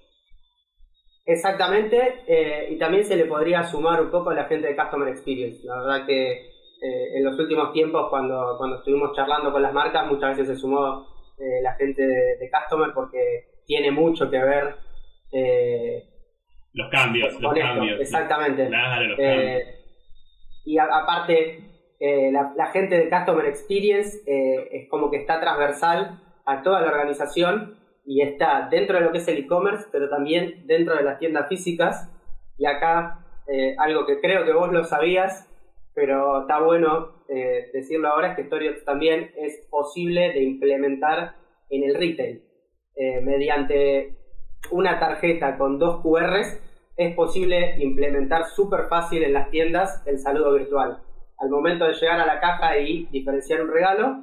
Exactamente, 1.27 2.23
eh, 2.27 2.69
y 2.71 2.79
también 2.79 3.05
se 3.05 3.17
le 3.17 3.27
podría 3.27 3.63
sumar 3.65 4.01
un 4.01 4.11
poco 4.11 4.31
a 4.31 4.35
la 4.35 4.45
gente 4.45 4.69
de 4.69 4.77
Customer 4.77 5.09
Experience. 5.09 5.67
La 5.67 5.83
verdad 5.83 6.07
que 6.07 6.33
eh, 6.33 7.17
en 7.17 7.25
los 7.25 7.39
últimos 7.39 7.73
tiempos, 7.73 8.09
cuando, 8.09 8.55
cuando 8.57 8.77
estuvimos 8.77 9.15
charlando 9.15 9.53
con 9.53 9.61
las 9.61 9.75
marcas, 9.75 10.07
muchas 10.07 10.31
veces 10.31 10.55
se 10.55 10.61
sumó 10.61 11.07
eh, 11.39 11.63
la 11.63 11.75
gente 11.75 12.07
de, 12.07 12.51
Customer 12.51 12.91
porque 12.95 13.63
tiene 13.67 13.91
mucho 13.91 14.31
que 14.31 14.39
ver. 14.39 14.77
los 16.73 16.89
cambios, 16.91 17.41
los 17.41 17.55
cambios. 17.55 18.01
Exactamente. 18.01 18.69
Los 18.69 19.17
cambios. 19.17 19.63
Y 20.65 20.79
aparte, 20.79 21.61
la, 22.01 22.53
la, 22.57 22.67
gente 22.67 22.99
de 22.99 23.09
Customer 23.09 23.47
Experience 23.47 24.19
es 24.27 24.89
como 24.89 25.11
que 25.11 25.17
está 25.19 25.41
transversal 25.41 26.21
a 26.45 26.63
toda 26.63 26.81
la 26.83 26.89
organización 26.89 27.79
y 28.09 28.23
está 28.23 28.69
dentro 28.71 28.99
de 28.99 29.05
lo 29.05 29.13
que 29.13 29.19
es 29.19 29.29
el 29.29 29.37
e-commerce, 29.37 29.87
pero 29.93 30.09
también 30.09 30.67
dentro 30.67 30.97
de 30.97 31.03
las 31.03 31.19
tiendas 31.19 31.47
físicas. 31.47 32.11
Y 32.57 32.65
acá, 32.65 33.19
eh, 33.47 33.77
algo 33.79 34.07
que 34.07 34.19
creo 34.19 34.47
que 34.47 34.53
vos 34.55 34.73
lo 34.73 34.85
sabías, 34.85 35.47
pero 35.99 36.43
está 36.43 36.61
bueno 36.61 37.25
eh, 37.29 37.71
decirlo 37.73 38.07
ahora, 38.07 38.29
es 38.29 38.37
que 38.37 38.45
Storiox 38.45 38.85
también 38.85 39.33
es 39.37 39.67
posible 39.69 40.33
de 40.33 40.45
implementar 40.45 41.35
en 41.71 41.83
el 41.83 41.97
retail. 41.97 42.45
Eh, 42.95 43.21
mediante 43.21 44.17
una 44.71 45.01
tarjeta 45.01 45.59
con 45.59 45.81
dos 45.81 46.01
QRs, 46.01 46.61
es 46.97 47.15
posible 47.17 47.75
implementar 47.79 48.45
súper 48.45 48.87
fácil 48.89 49.25
en 49.25 49.33
las 49.33 49.51
tiendas 49.51 50.01
el 50.07 50.21
saludo 50.21 50.53
virtual. 50.53 51.03
Al 51.37 51.51
momento 51.51 51.85
de 51.85 51.95
llegar 51.95 52.21
a 52.21 52.27
la 52.27 52.39
caja 52.39 52.79
y 52.79 53.07
diferenciar 53.07 53.61
un 53.63 53.73
regalo, 53.73 54.23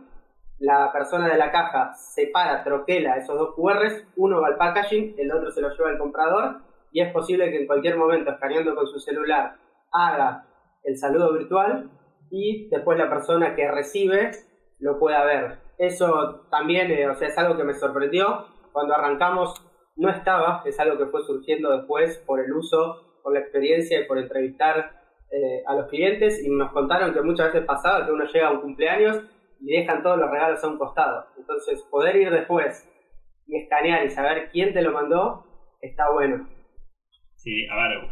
la 0.60 0.94
persona 0.94 1.28
de 1.28 1.38
la 1.38 1.52
caja 1.52 1.94
separa, 1.94 2.64
troquela 2.64 3.18
esos 3.18 3.38
dos 3.38 3.54
QRs, 3.54 4.08
uno 4.16 4.40
va 4.40 4.48
al 4.48 4.56
packaging, 4.56 5.16
el 5.18 5.30
otro 5.30 5.52
se 5.52 5.60
lo 5.60 5.76
lleva 5.76 5.90
al 5.90 5.98
comprador 5.98 6.62
y 6.94 7.02
es 7.02 7.12
posible 7.12 7.52
que 7.52 7.60
en 7.60 7.68
cualquier 7.68 7.98
momento, 7.98 8.32
escaneando 8.32 8.74
con 8.76 8.88
su 8.88 8.98
celular, 8.98 9.58
haga 9.92 10.46
el 10.86 10.98
saludo 10.98 11.34
virtual 11.34 11.90
y 12.32 12.70
después 12.70 12.98
la 12.98 13.10
persona 13.10 13.56
que 13.56 13.70
recibe 13.70 14.32
lo 14.80 15.00
pueda 15.00 15.24
ver. 15.26 15.60
Eso 15.78 16.48
también 16.50 16.92
eh, 16.92 17.08
o 17.10 17.16
sea, 17.16 17.28
es 17.28 17.38
algo 17.38 17.58
que 17.58 17.64
me 17.64 17.74
sorprendió. 17.74 18.46
Cuando 18.72 18.94
arrancamos 18.94 19.54
no 19.96 20.10
estaba, 20.10 20.62
es 20.66 20.80
algo 20.80 20.98
que 20.98 21.08
fue 21.08 21.24
surgiendo 21.24 21.76
después 21.76 22.18
por 22.26 22.40
el 22.40 22.52
uso, 22.54 23.20
por 23.24 23.34
la 23.34 23.40
experiencia 23.40 24.00
y 24.00 24.06
por 24.06 24.18
entrevistar 24.18 25.02
eh, 25.32 25.64
a 25.66 25.74
los 25.76 25.88
clientes 25.88 26.44
y 26.44 26.50
nos 26.50 26.72
contaron 26.72 27.14
que 27.14 27.22
muchas 27.22 27.52
veces 27.52 27.66
pasaba 27.66 28.06
que 28.06 28.12
uno 28.12 28.26
llega 28.26 28.48
a 28.48 28.52
un 28.52 28.62
cumpleaños 28.62 29.24
y 29.60 29.78
dejan 29.80 30.04
todos 30.04 30.18
los 30.18 30.30
regalos 30.30 30.64
a 30.64 30.68
un 30.68 30.78
costado. 30.78 31.26
Entonces, 31.38 31.82
poder 31.90 32.16
ir 32.18 32.30
después 32.30 32.88
y 33.48 33.58
escanear 33.58 34.06
y 34.06 34.10
saber 34.10 34.50
quién 34.52 34.74
te 34.74 34.82
lo 34.82 34.92
mandó, 34.92 35.46
está 35.82 36.12
bueno. 36.12 36.48
Sí, 37.36 37.68
a 37.68 37.76
ver, 37.76 38.10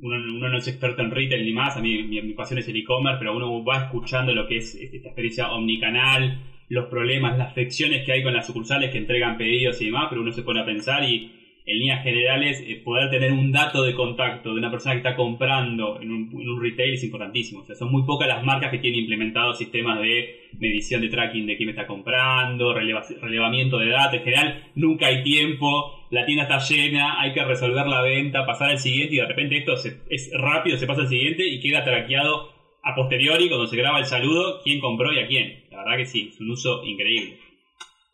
uno, 0.00 0.48
no 0.48 0.58
es 0.58 0.68
experto 0.68 1.02
en 1.02 1.10
retail 1.10 1.44
ni 1.44 1.52
más, 1.52 1.76
a 1.76 1.80
mí 1.80 2.02
mi, 2.04 2.32
pasión 2.32 2.58
es 2.58 2.68
el 2.68 2.76
e-commerce, 2.76 3.18
pero 3.18 3.36
uno 3.36 3.64
va 3.64 3.84
escuchando 3.84 4.32
lo 4.32 4.46
que 4.46 4.58
es 4.58 4.74
esta 4.74 5.08
experiencia 5.08 5.50
omnicanal, 5.50 6.38
los 6.68 6.86
problemas, 6.86 7.38
las 7.38 7.54
fricciones 7.54 8.04
que 8.04 8.12
hay 8.12 8.22
con 8.22 8.34
las 8.34 8.46
sucursales 8.46 8.90
que 8.90 8.98
entregan 8.98 9.38
pedidos 9.38 9.80
y 9.80 9.86
demás, 9.86 10.06
pero 10.08 10.20
uno 10.20 10.32
se 10.32 10.42
pone 10.42 10.60
a 10.60 10.64
pensar 10.64 11.02
y 11.04 11.32
en 11.68 11.78
líneas 11.78 12.02
generales, 12.02 12.64
eh, 12.66 12.80
poder 12.82 13.10
tener 13.10 13.30
un 13.30 13.52
dato 13.52 13.82
de 13.82 13.94
contacto 13.94 14.54
de 14.54 14.58
una 14.58 14.70
persona 14.70 14.94
que 14.94 14.98
está 15.00 15.14
comprando 15.14 16.00
en 16.00 16.10
un, 16.10 16.62
retail 16.62 16.94
es 16.94 17.04
importantísimo. 17.04 17.60
O 17.60 17.64
sea, 17.64 17.76
son 17.76 17.92
muy 17.92 18.04
pocas 18.04 18.26
las 18.26 18.42
marcas 18.42 18.70
que 18.70 18.78
tienen 18.78 19.00
implementados 19.00 19.58
sistemas 19.58 20.00
de 20.00 20.48
medición 20.58 21.02
de 21.02 21.08
tracking 21.10 21.46
de 21.46 21.58
quién 21.58 21.68
está 21.68 21.86
comprando, 21.86 22.72
relevamiento 22.72 23.76
de 23.78 23.90
datos. 23.90 24.14
En 24.14 24.24
general, 24.24 24.64
nunca 24.76 25.08
hay 25.08 25.22
tiempo, 25.22 25.97
la 26.10 26.24
tienda 26.24 26.44
está 26.44 26.58
llena, 26.58 27.20
hay 27.20 27.32
que 27.32 27.44
resolver 27.44 27.86
la 27.86 28.02
venta, 28.02 28.46
pasar 28.46 28.70
al 28.70 28.78
siguiente 28.78 29.14
y 29.14 29.18
de 29.18 29.26
repente 29.26 29.58
esto 29.58 29.74
es 30.08 30.30
rápido, 30.38 30.76
se 30.76 30.86
pasa 30.86 31.02
al 31.02 31.08
siguiente 31.08 31.44
y 31.46 31.60
queda 31.60 31.84
traqueado 31.84 32.50
a 32.82 32.94
posteriori 32.94 33.48
cuando 33.48 33.66
se 33.66 33.76
graba 33.76 33.98
el 33.98 34.06
saludo, 34.06 34.60
quién 34.62 34.80
compró 34.80 35.12
y 35.12 35.20
a 35.20 35.26
quién. 35.26 35.64
La 35.70 35.78
verdad 35.78 35.96
que 35.98 36.06
sí, 36.06 36.30
es 36.32 36.40
un 36.40 36.50
uso 36.50 36.82
increíble. 36.84 37.38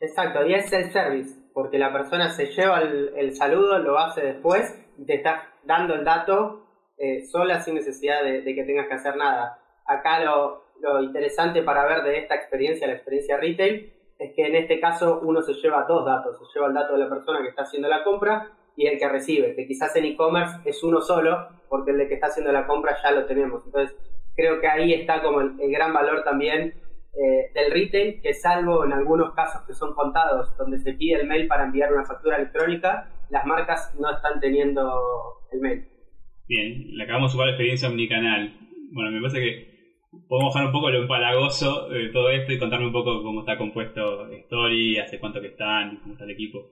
Exacto, 0.01 0.47
y 0.47 0.55
es 0.55 0.73
el 0.73 0.91
service 0.91 1.45
porque 1.55 1.79
la 1.79 1.93
persona 1.93 2.29
se 2.31 2.47
lleva 2.47 2.81
el, 2.81 3.33
saludo, 3.33 3.79
lo 3.79 3.97
hace 3.97 4.23
después 4.23 4.77
y 4.99 5.07
te 5.07 5.15
está 5.15 5.53
dando 5.63 5.95
el 5.95 6.05
dato 6.05 6.67
eh, 6.99 7.23
sola 7.31 7.61
sin 7.61 7.77
necesidad 7.77 8.25
de, 8.25 8.43
que 8.43 8.65
tengas 8.65 8.89
que 8.89 8.95
hacer 8.95 9.17
nada. 9.17 9.61
Acá 9.87 10.19
lo, 10.25 10.65
lo 10.81 11.01
interesante 11.01 11.63
para 11.63 11.87
ver 11.87 12.03
de 12.03 12.19
esta 12.19 12.35
experiencia, 12.35 12.89
la 12.89 12.95
experiencia 12.95 13.37
retail, 13.37 13.94
es 14.25 14.33
que 14.35 14.47
en 14.47 14.57
este 14.57 14.81
caso 14.81 15.21
uno 15.23 15.43
se 15.43 15.54
lleva 15.54 15.85
dos 15.88 16.04
datos, 16.04 16.38
se 16.38 16.59
lleva 16.59 16.69
el 16.69 16.75
dato 16.75 16.95
de 16.95 17.00
la 17.00 17.09
persona 17.09 17.43
que 17.43 17.49
está 17.49 17.62
haciendo 17.62 17.88
la 17.88 18.02
compra 18.02 18.50
y 18.76 18.87
el 18.87 18.99
que 18.99 19.09
recibe, 19.09 19.54
que 19.54 19.66
quizás 19.66 19.95
en 19.97 20.07
e-commerce 20.07 20.57
es 20.64 20.83
uno 20.83 21.00
solo, 21.00 21.49
porque 21.69 21.93
el 21.93 21.99
de 21.99 22.09
que 22.09 22.14
está 22.14 22.28
haciendo 22.28 22.52
la 22.52 22.66
compra 22.66 22.97
ya 23.02 23.12
lo 23.12 23.26
tenemos. 23.26 23.62
Entonces, 23.66 23.97
creo 24.35 24.61
que 24.61 24.66
ahí 24.66 24.93
está 24.95 25.23
como 25.23 25.40
el 25.40 25.71
gran 25.71 25.93
valor 25.93 26.25
también 26.25 26.75
eh, 27.16 27.52
del 27.54 27.71
retail, 27.71 28.21
que 28.21 28.35
salvo 28.35 28.85
en 28.85 28.93
algunos 28.93 29.35
casos 29.35 29.62
que 29.66 29.73
son 29.73 29.95
contados, 29.95 30.57
donde 30.57 30.78
se 30.78 30.95
pide 30.95 31.21
el 31.21 31.28
mail 31.28 31.47
para 31.47 31.64
enviar 31.64 31.93
una 31.93 32.04
factura 32.04 32.37
electrónica, 32.37 33.09
las 33.31 33.47
marcas 33.47 33.95
no 34.00 34.11
están 34.11 34.40
teniendo 34.40 35.00
el 35.52 35.61
mail. 35.61 35.88
Bien, 36.49 36.97
le 36.97 37.04
acabamos 37.04 37.31
de 37.31 37.33
sumar 37.35 37.49
experiencia 37.50 37.88
omnicanal. 37.88 38.52
Bueno, 38.93 39.12
me 39.12 39.21
parece 39.21 39.40
que 39.40 39.74
podemos 40.28 40.54
bajar 40.54 40.66
un 40.66 40.73
poco 40.73 40.90
lo 40.90 41.02
empalagoso 41.02 41.88
de 41.88 42.09
todo 42.09 42.30
esto 42.30 42.52
y 42.52 42.59
contarme 42.59 42.87
un 42.87 42.92
poco 42.92 43.23
cómo 43.23 43.40
está 43.40 43.59
compuesto 43.59 44.28
Story, 44.30 44.99
hace 44.99 45.18
cuánto 45.18 45.40
que 45.40 45.49
están, 45.49 46.00
cómo 46.00 46.14
está 46.14 46.25
el 46.25 46.30
equipo. 46.30 46.71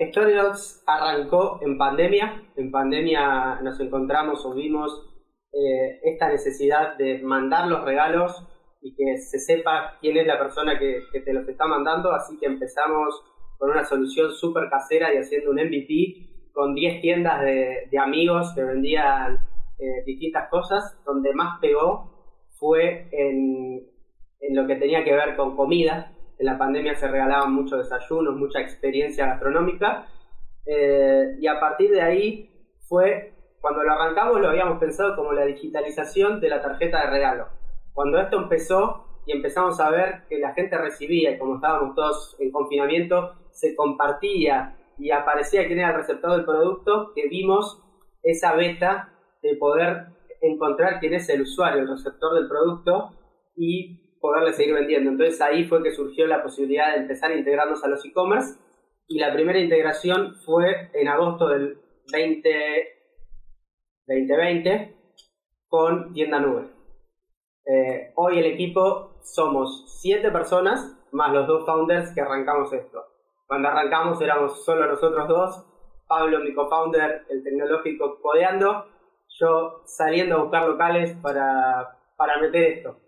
StoryDogs 0.00 0.82
arrancó 0.86 1.60
en 1.62 1.78
pandemia. 1.78 2.42
En 2.56 2.70
pandemia 2.70 3.60
nos 3.62 3.78
encontramos 3.80 4.44
o 4.44 4.54
vimos 4.54 5.10
eh, 5.52 6.00
esta 6.02 6.28
necesidad 6.28 6.96
de 6.96 7.22
mandar 7.22 7.68
los 7.68 7.84
regalos 7.84 8.44
y 8.82 8.94
que 8.94 9.16
se 9.18 9.38
sepa 9.38 9.96
quién 10.00 10.16
es 10.16 10.26
la 10.26 10.38
persona 10.38 10.78
que, 10.78 11.00
te 11.24 11.32
los 11.32 11.48
está 11.48 11.66
mandando, 11.66 12.12
así 12.12 12.36
que 12.38 12.46
empezamos 12.46 13.22
con 13.56 13.70
una 13.70 13.84
solución 13.84 14.32
súper 14.32 14.68
casera 14.68 15.14
y 15.14 15.18
haciendo 15.18 15.52
un 15.52 15.56
MVP 15.56 16.50
con 16.52 16.74
10 16.74 17.00
tiendas 17.00 17.40
de, 17.40 17.88
amigos 17.98 18.52
que 18.54 18.62
vendían 18.62 19.38
eh, 19.78 20.04
distintas 20.04 20.48
cosas, 20.48 20.98
donde 21.04 21.32
más 21.32 21.58
pegó 21.60 22.38
fue 22.58 23.08
en, 23.12 23.86
en 24.40 24.56
lo 24.56 24.66
que 24.66 24.76
tenía 24.76 25.04
que 25.04 25.12
ver 25.12 25.36
con 25.36 25.56
comida. 25.56 26.12
En 26.38 26.46
la 26.46 26.58
pandemia 26.58 26.94
se 26.94 27.08
regalaban 27.08 27.54
muchos 27.54 27.78
desayunos, 27.78 28.36
mucha 28.36 28.60
experiencia 28.60 29.26
gastronómica. 29.26 30.06
Eh, 30.66 31.36
y 31.40 31.46
a 31.46 31.60
partir 31.60 31.90
de 31.90 32.02
ahí 32.02 32.50
fue, 32.88 33.34
cuando 33.60 33.82
lo 33.82 33.92
arrancamos 33.92 34.40
lo 34.40 34.48
habíamos 34.48 34.78
pensado 34.78 35.14
como 35.16 35.32
la 35.32 35.44
digitalización 35.44 36.40
de 36.40 36.48
la 36.48 36.62
tarjeta 36.62 37.02
de 37.02 37.10
regalo 37.10 37.64
cuando 37.94 38.20
esto 38.20 38.36
empezó 38.36 39.06
y 39.24 39.32
empezamos 39.32 39.80
a 39.80 39.88
ver 39.88 40.24
que 40.28 40.38
la 40.38 40.52
gente 40.52 40.76
recibía, 40.76 41.30
y 41.30 41.38
como 41.38 41.54
estábamos 41.54 41.94
todos 41.94 42.36
en 42.40 42.50
confinamiento, 42.50 43.36
se 43.52 43.74
compartía 43.74 44.76
y 44.98 45.10
aparecía 45.12 45.66
quién 45.66 45.78
era 45.78 45.90
el 45.90 45.96
receptor 45.96 46.32
del 46.32 46.44
producto, 46.44 47.12
que 47.14 47.28
vimos 47.28 47.80
esa 48.22 48.54
beta 48.54 49.13
de 49.44 49.54
poder 49.56 50.06
encontrar 50.40 50.98
quién 51.00 51.14
es 51.14 51.28
el 51.28 51.42
usuario, 51.42 51.82
el 51.82 51.88
receptor 51.88 52.34
del 52.34 52.48
producto 52.48 53.10
y 53.56 54.18
poderle 54.18 54.54
seguir 54.54 54.74
vendiendo. 54.74 55.10
Entonces 55.10 55.40
ahí 55.40 55.64
fue 55.64 55.82
que 55.82 55.90
surgió 55.92 56.26
la 56.26 56.42
posibilidad 56.42 56.92
de 56.92 57.02
empezar 57.02 57.30
a 57.30 57.36
integrarnos 57.36 57.84
a 57.84 57.88
los 57.88 58.04
e-commerce 58.04 58.58
y 59.06 59.18
la 59.18 59.34
primera 59.34 59.58
integración 59.58 60.36
fue 60.46 60.90
en 60.94 61.08
agosto 61.08 61.48
del 61.48 61.78
2020 62.10 64.96
con 65.68 66.14
tienda 66.14 66.40
nube. 66.40 66.70
Eh, 67.66 68.12
hoy 68.16 68.38
el 68.38 68.46
equipo 68.46 69.20
somos 69.22 70.00
siete 70.00 70.30
personas, 70.30 70.98
más 71.12 71.32
los 71.32 71.46
dos 71.46 71.66
founders 71.66 72.14
que 72.14 72.22
arrancamos 72.22 72.72
esto. 72.72 73.04
Cuando 73.46 73.68
arrancamos 73.68 74.18
éramos 74.22 74.64
solo 74.64 74.86
nosotros 74.86 75.28
dos, 75.28 75.66
Pablo, 76.06 76.40
mi 76.40 76.54
co-founder, 76.54 77.24
el 77.28 77.42
tecnológico, 77.42 78.20
codeando, 78.20 78.86
yo 79.38 79.82
saliendo 79.86 80.36
a 80.36 80.42
buscar 80.42 80.68
locales 80.68 81.16
para, 81.22 81.98
para 82.16 82.40
meter 82.40 82.78
esto. 82.78 83.00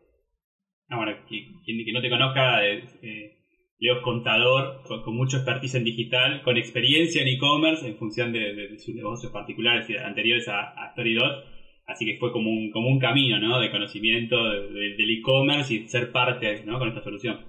Ah, 0.88 0.96
bueno, 0.96 1.12
quien, 1.28 1.62
que 1.64 1.92
no 1.92 2.00
te 2.00 2.10
conozca, 2.10 2.64
eh, 2.64 3.36
Leo 3.78 3.96
es 3.96 4.02
contador 4.02 4.82
con, 4.86 5.16
mucho 5.16 5.38
expertise 5.38 5.74
en 5.74 5.84
digital, 5.84 6.42
con 6.42 6.56
experiencia 6.56 7.22
en 7.22 7.28
e-commerce 7.28 7.86
en 7.86 7.96
función 7.96 8.32
de, 8.32 8.78
sus 8.78 8.94
negocios 8.94 9.32
particulares 9.32 9.88
y 9.90 9.96
anteriores 9.96 10.48
a, 10.48 10.72
a 10.84 10.92
StoryDot 10.92 11.56
Así 11.86 12.04
que 12.04 12.18
fue 12.18 12.32
como 12.32 12.50
un, 12.50 12.70
como 12.72 12.88
un 12.88 12.98
camino 12.98 13.38
¿no? 13.38 13.60
de 13.60 13.70
conocimiento 13.70 14.36
del 14.50 15.18
e-commerce 15.18 15.72
y 15.72 15.88
ser 15.88 16.10
parte 16.10 16.64
¿no? 16.64 16.78
con 16.78 16.88
esta 16.88 17.02
solución. 17.02 17.46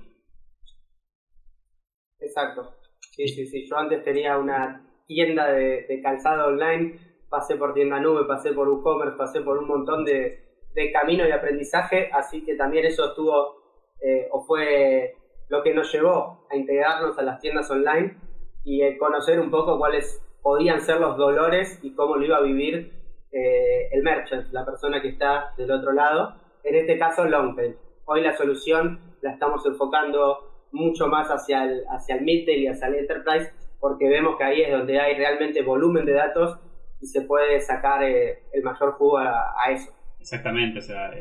Exacto. 2.19 2.75
Sí, 3.15 3.27
sí, 3.27 3.47
sí. 3.47 3.65
Yo 3.67 3.77
antes 3.77 4.03
tenía 4.03 4.37
una 4.37 4.83
tienda 5.07 5.51
de, 5.51 6.01
calzado 6.03 6.49
online, 6.49 6.99
pasé 7.29 7.55
por 7.55 7.73
tienda 7.73 7.99
nube, 7.99 8.25
pasé 8.25 8.53
por 8.53 8.67
WooCommerce, 8.69 9.17
pasé 9.17 9.41
por 9.41 9.57
un 9.57 9.67
montón 9.67 10.05
de, 10.05 10.43
de 10.73 10.91
camino 10.91 11.27
y 11.27 11.31
aprendizaje, 11.31 12.09
así 12.13 12.43
que 12.45 12.55
también 12.55 12.85
eso 12.85 13.09
estuvo 13.09 13.57
eh, 14.01 14.27
o 14.31 14.43
fue 14.45 15.15
lo 15.49 15.63
que 15.63 15.73
nos 15.73 15.91
llevó 15.91 16.47
a 16.51 16.55
integrarnos 16.55 17.17
a 17.17 17.23
las 17.23 17.39
tiendas 17.39 17.69
online 17.71 18.17
y 18.63 18.97
conocer 18.97 19.39
un 19.39 19.49
poco 19.49 19.77
cuáles 19.77 20.21
podían 20.41 20.81
ser 20.81 20.99
los 20.99 21.17
dolores 21.17 21.79
y 21.83 21.95
cómo 21.95 22.17
lo 22.17 22.25
iba 22.25 22.37
a 22.37 22.41
vivir 22.41 22.93
eh, 23.31 23.89
el 23.91 24.03
merchant, 24.03 24.51
la 24.51 24.65
persona 24.65 25.01
que 25.01 25.09
está 25.09 25.53
del 25.57 25.71
otro 25.71 25.93
lado, 25.93 26.35
en 26.63 26.75
este 26.75 26.97
caso 26.97 27.25
Longtail. 27.25 27.77
Hoy 28.05 28.21
la 28.21 28.35
solución 28.35 28.99
la 29.21 29.31
estamos 29.31 29.65
enfocando 29.65 30.67
mucho 30.71 31.07
más 31.07 31.29
hacia 31.29 31.63
el, 31.63 31.85
hacia 31.89 32.15
el 32.15 32.21
midtail 32.23 32.63
y 32.63 32.67
hacia 32.67 32.87
el 32.87 32.95
enterprise 32.95 33.51
porque 33.79 34.09
vemos 34.09 34.37
que 34.37 34.43
ahí 34.43 34.61
es 34.61 34.71
donde 34.71 34.99
hay 34.99 35.15
realmente 35.15 35.61
volumen 35.61 36.05
de 36.05 36.13
datos 36.13 36.59
y 37.01 37.05
se 37.05 37.21
puede 37.21 37.59
sacar 37.61 38.03
eh, 38.03 38.39
el 38.53 38.63
mayor 38.63 38.93
jugo 38.93 39.17
a, 39.17 39.53
eso. 39.71 39.91
Exactamente, 40.19 40.79
o 40.79 40.81
sea, 40.81 41.11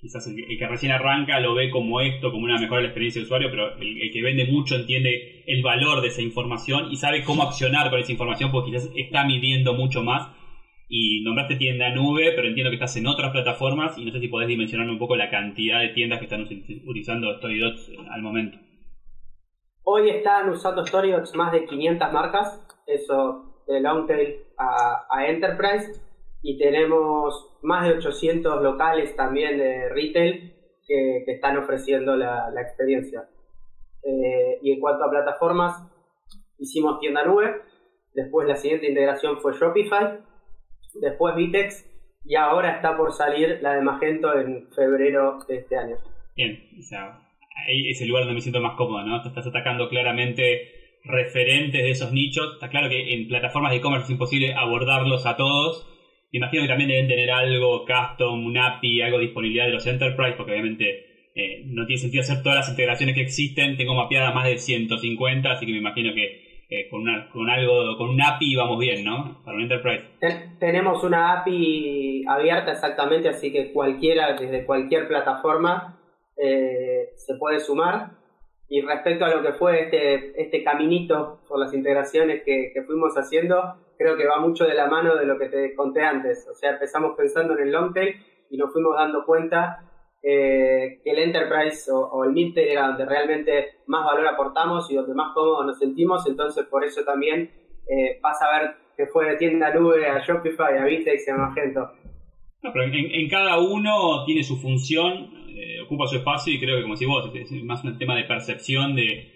quizás 0.00 0.26
el, 0.26 0.36
que 0.58 0.66
recién 0.66 0.92
arranca 0.92 1.38
lo 1.40 1.54
ve 1.54 1.70
como 1.70 2.00
esto, 2.00 2.30
como 2.30 2.44
una 2.44 2.58
mejora 2.58 2.78
de 2.78 2.82
la 2.84 2.88
experiencia 2.88 3.20
de 3.20 3.26
usuario, 3.26 3.50
pero 3.50 3.76
el, 3.76 4.10
que 4.12 4.22
vende 4.22 4.46
mucho 4.46 4.76
entiende 4.76 5.44
el 5.46 5.62
valor 5.62 6.00
de 6.00 6.08
esa 6.08 6.22
información 6.22 6.90
y 6.90 6.96
sabe 6.96 7.24
cómo 7.24 7.42
accionar 7.42 7.90
con 7.90 7.98
esa 7.98 8.12
información 8.12 8.50
porque 8.50 8.70
quizás 8.70 8.90
está 8.96 9.24
midiendo 9.24 9.74
mucho 9.74 10.02
más. 10.02 10.30
Y 10.86 11.22
nombraste 11.24 11.56
tienda 11.56 11.90
nube, 11.90 12.32
pero 12.36 12.46
entiendo 12.46 12.70
que 12.70 12.76
estás 12.76 12.94
en 12.96 13.06
otras 13.06 13.32
plataformas 13.32 13.96
y 13.98 14.04
no 14.04 14.12
sé 14.12 14.20
si 14.20 14.28
podés 14.28 14.48
dimensionar 14.48 14.88
un 14.88 14.98
poco 14.98 15.16
la 15.16 15.30
cantidad 15.30 15.80
de 15.80 15.88
tiendas 15.88 16.18
que 16.18 16.26
están 16.26 16.42
utilizando 16.42 17.34
StoryDots 17.38 17.90
al 18.10 18.22
momento. 18.22 18.58
Hoy 19.82 20.10
están 20.10 20.48
usando 20.50 20.86
StoryDots 20.86 21.34
más 21.34 21.52
de 21.52 21.64
500 21.64 22.12
marcas, 22.12 22.66
eso 22.86 23.53
de 23.66 23.80
Longtail 23.80 24.44
a, 24.56 25.06
a 25.10 25.26
Enterprise, 25.26 26.00
y 26.44 26.58
tenemos 26.58 27.56
más 27.62 27.88
de 27.88 27.94
800 27.94 28.62
locales 28.62 29.16
también 29.16 29.56
de 29.56 29.88
retail 29.88 30.54
que, 30.86 31.24
están 31.26 31.56
ofreciendo 31.56 32.16
la, 32.16 32.52
experiencia. 32.60 33.26
Eh, 34.02 34.58
y 34.62 34.72
en 34.72 34.78
cuanto 34.78 35.04
a 35.04 35.10
plataformas, 35.10 35.82
hicimos 36.58 37.00
tienda 37.00 37.24
nube, 37.24 37.62
después 38.12 38.46
la 38.46 38.56
siguiente 38.56 38.88
integración 38.88 39.40
fue 39.40 39.54
Shopify, 39.54 40.18
después 41.00 41.34
Vitex 41.34 41.90
y 42.26 42.36
ahora 42.36 42.76
está 42.76 42.94
por 42.94 43.12
salir 43.12 43.60
la 43.62 43.74
de 43.74 43.80
Magento 43.80 44.38
en 44.38 44.70
febrero 44.72 45.38
de 45.48 45.56
este 45.56 45.78
año. 45.78 45.96
Bien, 46.36 46.58
ahí 47.66 47.90
es 47.90 48.02
el 48.02 48.08
lugar 48.08 48.24
donde 48.24 48.34
me 48.34 48.40
siento 48.42 48.60
más 48.60 48.76
cómodo, 48.76 49.02
¿no? 49.02 49.22
Te 49.22 49.28
estás 49.28 49.46
atacando 49.46 49.88
claramente 49.88 50.83
referentes 51.04 51.82
de 51.82 51.90
esos 51.90 52.12
nichos. 52.12 52.54
Está 52.54 52.68
claro 52.68 52.88
que 52.88 53.14
en 53.14 53.28
plataformas 53.28 53.70
de 53.70 53.78
e-commerce 53.78 54.06
es 54.06 54.10
imposible 54.10 54.54
abordarlos 54.54 55.26
a 55.26 55.36
todos. 55.36 55.86
Me 56.32 56.38
imagino 56.38 56.62
que 56.62 56.68
también 56.68 56.90
deben 56.90 57.06
tener 57.06 57.30
algo 57.30 57.84
custom, 57.84 58.44
un 58.44 58.58
API, 58.58 59.02
algo 59.02 59.18
de 59.18 59.26
disponibilidad 59.26 59.66
de 59.66 59.72
los 59.72 59.86
enterprise, 59.86 60.34
porque 60.36 60.52
obviamente 60.52 61.30
eh, 61.34 61.62
no 61.66 61.86
tiene 61.86 62.00
sentido 62.00 62.22
hacer 62.22 62.42
todas 62.42 62.58
las 62.58 62.70
integraciones 62.70 63.14
que 63.14 63.22
existen. 63.22 63.76
Tengo 63.76 63.94
mapeadas 63.94 64.34
más 64.34 64.46
de 64.46 64.58
150, 64.58 65.50
así 65.50 65.66
que 65.66 65.72
me 65.72 65.78
imagino 65.78 66.12
que 66.14 66.64
eh, 66.70 66.88
con, 66.88 67.02
una, 67.02 67.28
algo, 67.54 67.96
con 67.98 68.08
un 68.08 68.20
API 68.20 68.56
vamos 68.56 68.78
bien, 68.78 69.04
¿no? 69.04 69.42
Para 69.44 69.56
un 69.56 69.62
enterprise. 69.62 70.04
tenemos 70.58 71.04
una 71.04 71.40
API 71.40 72.24
abierta 72.26 72.72
exactamente, 72.72 73.28
así 73.28 73.52
que 73.52 73.72
cualquiera, 73.72 74.32
desde 74.32 74.64
cualquier 74.64 75.06
plataforma, 75.06 76.00
eh, 76.36 77.10
se 77.16 77.34
puede 77.36 77.60
sumar. 77.60 78.23
Y 78.68 78.80
respecto 78.80 79.24
a 79.24 79.28
lo 79.28 79.42
que 79.42 79.52
fue 79.52 79.82
este, 79.82 80.40
este 80.40 80.64
caminito 80.64 81.40
por 81.48 81.58
las 81.58 81.72
integraciones 81.74 82.42
que, 82.44 82.72
fuimos 82.86 83.14
haciendo, 83.14 83.76
creo 83.98 84.16
que 84.16 84.26
va 84.26 84.40
mucho 84.40 84.64
de 84.64 84.74
la 84.74 84.86
mano 84.86 85.16
de 85.16 85.26
lo 85.26 85.38
que 85.38 85.48
te 85.48 85.74
conté 85.74 86.02
antes. 86.02 86.48
O 86.50 86.54
sea, 86.54 86.70
empezamos 86.70 87.14
pensando 87.16 87.56
en 87.56 87.64
el 87.64 87.72
long 87.72 87.92
tail 87.92 88.16
y 88.50 88.56
nos 88.56 88.72
fuimos 88.72 88.96
dando 88.96 89.24
cuenta 89.24 89.78
eh, 90.22 91.00
que 91.04 91.10
el 91.10 91.18
enterprise 91.18 91.90
o, 91.92 92.24
el 92.24 92.32
mid 92.32 92.56
era 92.56 92.88
donde 92.88 93.04
realmente 93.04 93.80
más 93.86 94.04
valor 94.04 94.26
aportamos 94.26 94.90
y 94.90 94.96
donde 94.96 95.14
más 95.14 95.34
cómodos 95.34 95.66
nos 95.66 95.78
sentimos. 95.78 96.26
Entonces, 96.26 96.64
por 96.66 96.84
eso 96.84 97.04
también 97.04 97.50
eh, 97.86 98.18
vas 98.22 98.40
a 98.42 98.58
ver 98.58 98.76
que 98.96 99.06
fue 99.06 99.28
de 99.28 99.36
tienda 99.36 99.74
nube 99.74 100.06
a 100.06 100.20
Shopify, 100.20 100.78
a 100.78 100.84
Vitex 100.84 101.28
y 101.28 101.30
a 101.30 101.36
Magento. 101.36 101.90
En, 102.72 103.28
cada 103.28 103.58
uno 103.58 104.24
tiene 104.24 104.42
su 104.42 104.56
función 104.56 105.30
eh, 105.56 105.80
ocupa 105.80 106.06
su 106.06 106.16
espacio 106.16 106.52
y 106.52 106.58
creo 106.58 106.76
que 106.76 106.82
como 106.82 106.96
si 106.96 107.04
vos, 107.04 107.30
es 107.34 107.50
más 107.62 107.84
un 107.84 107.96
tema 107.96 108.16
de 108.16 108.24
percepción 108.24 108.96
de 108.96 109.30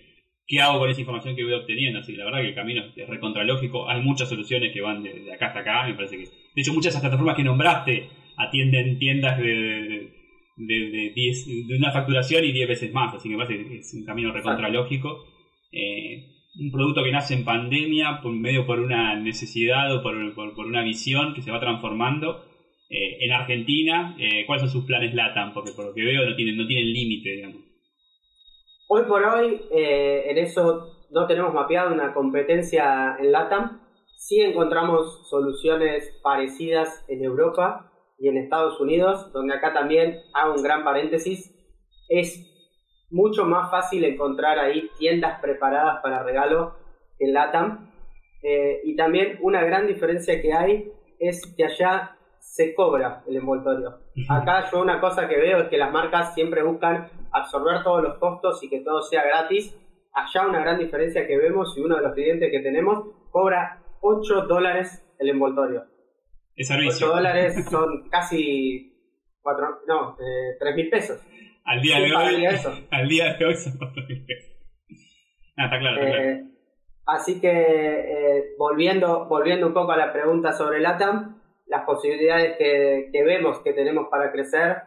qué 0.46 0.60
hago 0.60 0.80
con 0.80 0.90
esa 0.90 1.00
información 1.00 1.36
que 1.36 1.44
voy 1.44 1.52
obteniendo. 1.52 2.00
Así 2.00 2.12
que 2.12 2.18
la 2.18 2.24
verdad 2.24 2.40
que 2.40 2.48
el 2.48 2.54
camino 2.54 2.82
es 2.96 3.08
recontralógico. 3.08 3.88
Hay 3.88 4.00
muchas 4.00 4.28
soluciones 4.28 4.72
que 4.72 4.80
van 4.80 5.02
de, 5.02 5.32
acá 5.32 5.48
hasta 5.48 5.60
acá. 5.60 5.86
Me 5.86 5.94
parece 5.94 6.16
que. 6.16 6.24
De 6.24 6.62
hecho, 6.62 6.72
muchas 6.72 6.92
de 6.92 6.98
esas 6.98 7.02
plataformas 7.02 7.36
que 7.36 7.44
nombraste 7.44 8.08
atienden 8.36 8.98
tiendas 8.98 9.38
de, 9.38 10.10
de, 10.56 11.76
una 11.76 11.92
facturación 11.92 12.44
y 12.44 12.52
10 12.52 12.68
veces 12.68 12.92
más. 12.92 13.14
Así 13.14 13.28
que 13.28 13.36
me 13.36 13.44
parece 13.44 13.68
que 13.68 13.78
es 13.78 13.94
un 13.94 14.04
camino 14.04 14.32
recontralógico. 14.32 15.24
Eh, 15.70 16.34
un 16.58 16.72
producto 16.72 17.04
que 17.04 17.12
nace 17.12 17.34
en 17.34 17.44
pandemia, 17.44 18.20
por 18.20 18.32
medio 18.32 18.66
por 18.66 18.80
una 18.80 19.14
necesidad 19.14 19.94
o 19.94 20.02
por, 20.02 20.34
por 20.34 20.66
una 20.66 20.82
visión 20.82 21.34
que 21.34 21.42
se 21.42 21.52
va 21.52 21.60
transformando 21.60 22.42
eh, 22.90 23.18
en 23.20 23.32
Argentina, 23.32 24.16
eh, 24.18 24.46
¿cuáles 24.46 24.62
son 24.62 24.70
sus 24.70 24.86
planes 24.86 25.14
LATAM? 25.14 25.52
Porque 25.52 25.72
por 25.72 25.84
lo 25.84 25.94
que 25.94 26.04
veo 26.04 26.24
no 26.24 26.34
tienen, 26.34 26.56
no 26.56 26.66
tienen 26.66 26.90
límite, 26.90 27.30
digamos. 27.30 27.62
Hoy 28.88 29.02
por 29.02 29.22
hoy, 29.24 29.60
eh, 29.70 30.24
en 30.30 30.38
eso 30.38 31.06
no 31.10 31.26
tenemos 31.26 31.52
mapeado 31.52 31.92
una 31.92 32.14
competencia 32.14 33.16
en 33.18 33.30
LATAM. 33.30 33.82
Sí 34.16 34.40
encontramos 34.40 35.28
soluciones 35.28 36.18
parecidas 36.22 37.04
en 37.08 37.22
Europa 37.22 37.92
y 38.18 38.28
en 38.28 38.38
Estados 38.38 38.80
Unidos, 38.80 39.32
donde 39.34 39.54
acá 39.54 39.74
también 39.74 40.22
hago 40.32 40.54
un 40.54 40.62
gran 40.62 40.82
paréntesis. 40.82 41.54
Es 42.08 42.42
mucho 43.10 43.44
más 43.44 43.70
fácil 43.70 44.04
encontrar 44.04 44.58
ahí 44.58 44.88
tiendas 44.98 45.40
preparadas 45.42 46.00
para 46.02 46.22
regalo 46.22 46.74
en 47.18 47.34
LATAM. 47.34 47.90
y 48.84 48.96
también 48.96 49.38
una 49.42 49.62
gran 49.64 49.86
diferencia 49.86 50.40
que 50.40 50.52
hay 50.52 50.90
es 51.18 51.42
que 51.56 51.64
allá 51.64 52.17
se 52.40 52.74
cobra 52.74 53.22
el 53.26 53.36
envoltorio. 53.36 54.00
Acá 54.28 54.68
yo 54.70 54.80
una 54.80 55.00
cosa 55.00 55.28
que 55.28 55.36
veo 55.36 55.58
es 55.58 55.68
que 55.68 55.78
las 55.78 55.92
marcas 55.92 56.34
siempre 56.34 56.62
buscan 56.62 57.08
absorber 57.30 57.82
todos 57.82 58.02
los 58.02 58.18
costos 58.18 58.62
y 58.62 58.68
que 58.68 58.80
todo 58.80 59.00
sea 59.02 59.24
gratis. 59.24 59.78
Allá 60.12 60.48
una 60.48 60.60
gran 60.60 60.78
diferencia 60.78 61.26
que 61.26 61.36
vemos 61.36 61.76
y 61.76 61.80
uno 61.80 61.96
de 61.96 62.02
los 62.02 62.14
clientes 62.14 62.50
que 62.50 62.60
tenemos 62.60 63.04
cobra 63.30 63.82
8 64.00 64.42
dólares 64.42 65.04
el 65.18 65.28
envoltorio. 65.28 65.84
Es 66.56 66.70
8 66.70 67.06
dólares 67.06 67.64
son 67.70 68.08
casi 68.10 68.92
4, 69.42 69.66
no, 69.86 70.16
eh, 70.18 70.56
3 70.58 70.74
mil 70.74 70.90
pesos. 70.90 71.20
Al 71.64 71.80
día, 71.80 72.00
de 72.00 72.14
hoy, 72.14 72.46
al 72.90 73.08
día 73.08 73.34
de 73.34 73.44
hoy 73.44 73.54
son 73.54 73.76
4 73.78 74.02
mil 74.08 74.24
pesos. 74.24 74.56
Ah, 75.56 75.64
está 75.66 75.78
claro, 75.78 75.96
está 76.00 76.10
claro. 76.10 76.28
Eh, 76.30 76.44
así 77.06 77.40
que 77.40 77.50
eh, 77.50 78.44
volviendo, 78.58 79.26
volviendo 79.26 79.66
un 79.66 79.74
poco 79.74 79.92
a 79.92 79.96
la 79.96 80.12
pregunta 80.12 80.52
sobre 80.52 80.80
LATAM, 80.80 81.37
las 81.68 81.84
posibilidades 81.84 82.56
que, 82.56 83.10
vemos 83.24 83.60
que 83.60 83.72
tenemos 83.72 84.08
para 84.08 84.32
crecer 84.32 84.82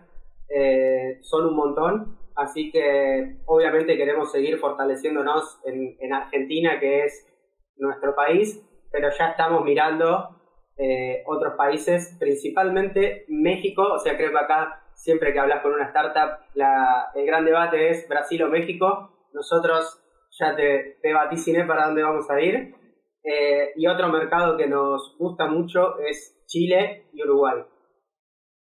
eh, 0.49 1.19
son 1.21 1.47
un 1.47 1.55
montón. 1.55 2.17
Así 2.35 2.71
que 2.71 3.37
obviamente 3.45 3.97
queremos 3.97 4.31
seguir 4.31 4.57
fortaleciéndonos 4.57 5.59
en, 5.65 6.13
Argentina, 6.13 6.79
que 6.79 7.05
es 7.05 7.27
nuestro 7.77 8.15
país, 8.15 8.61
pero 8.91 9.09
ya 9.17 9.29
estamos 9.29 9.63
mirando 9.63 10.37
eh, 10.77 11.23
otros 11.25 11.53
países, 11.55 12.15
principalmente 12.19 13.25
México. 13.27 13.83
O 13.93 13.99
sea, 13.99 14.17
creo 14.17 14.31
que 14.31 14.39
acá 14.39 14.81
siempre 14.93 15.33
que 15.33 15.39
hablas 15.39 15.61
con 15.61 15.73
una 15.73 15.85
startup, 15.87 16.39
el 17.15 17.25
gran 17.25 17.45
debate 17.45 17.89
es 17.89 18.07
Brasil 18.07 18.43
o 18.43 18.49
México. 18.49 19.27
Nosotros 19.33 20.01
ya 20.39 20.55
te, 20.55 20.97
te 21.01 21.13
vaticiné 21.13 21.65
para 21.65 21.87
dónde 21.87 22.03
vamos 22.03 22.29
a 22.29 22.39
ir. 22.39 22.75
Eh, 23.23 23.73
y 23.75 23.87
otro 23.87 24.09
mercado 24.09 24.57
que 24.57 24.67
nos 24.67 25.15
gusta 25.17 25.45
mucho 25.45 25.99
es 25.99 26.40
Chile 26.51 27.05
y 27.13 27.23
Uruguay. 27.23 27.61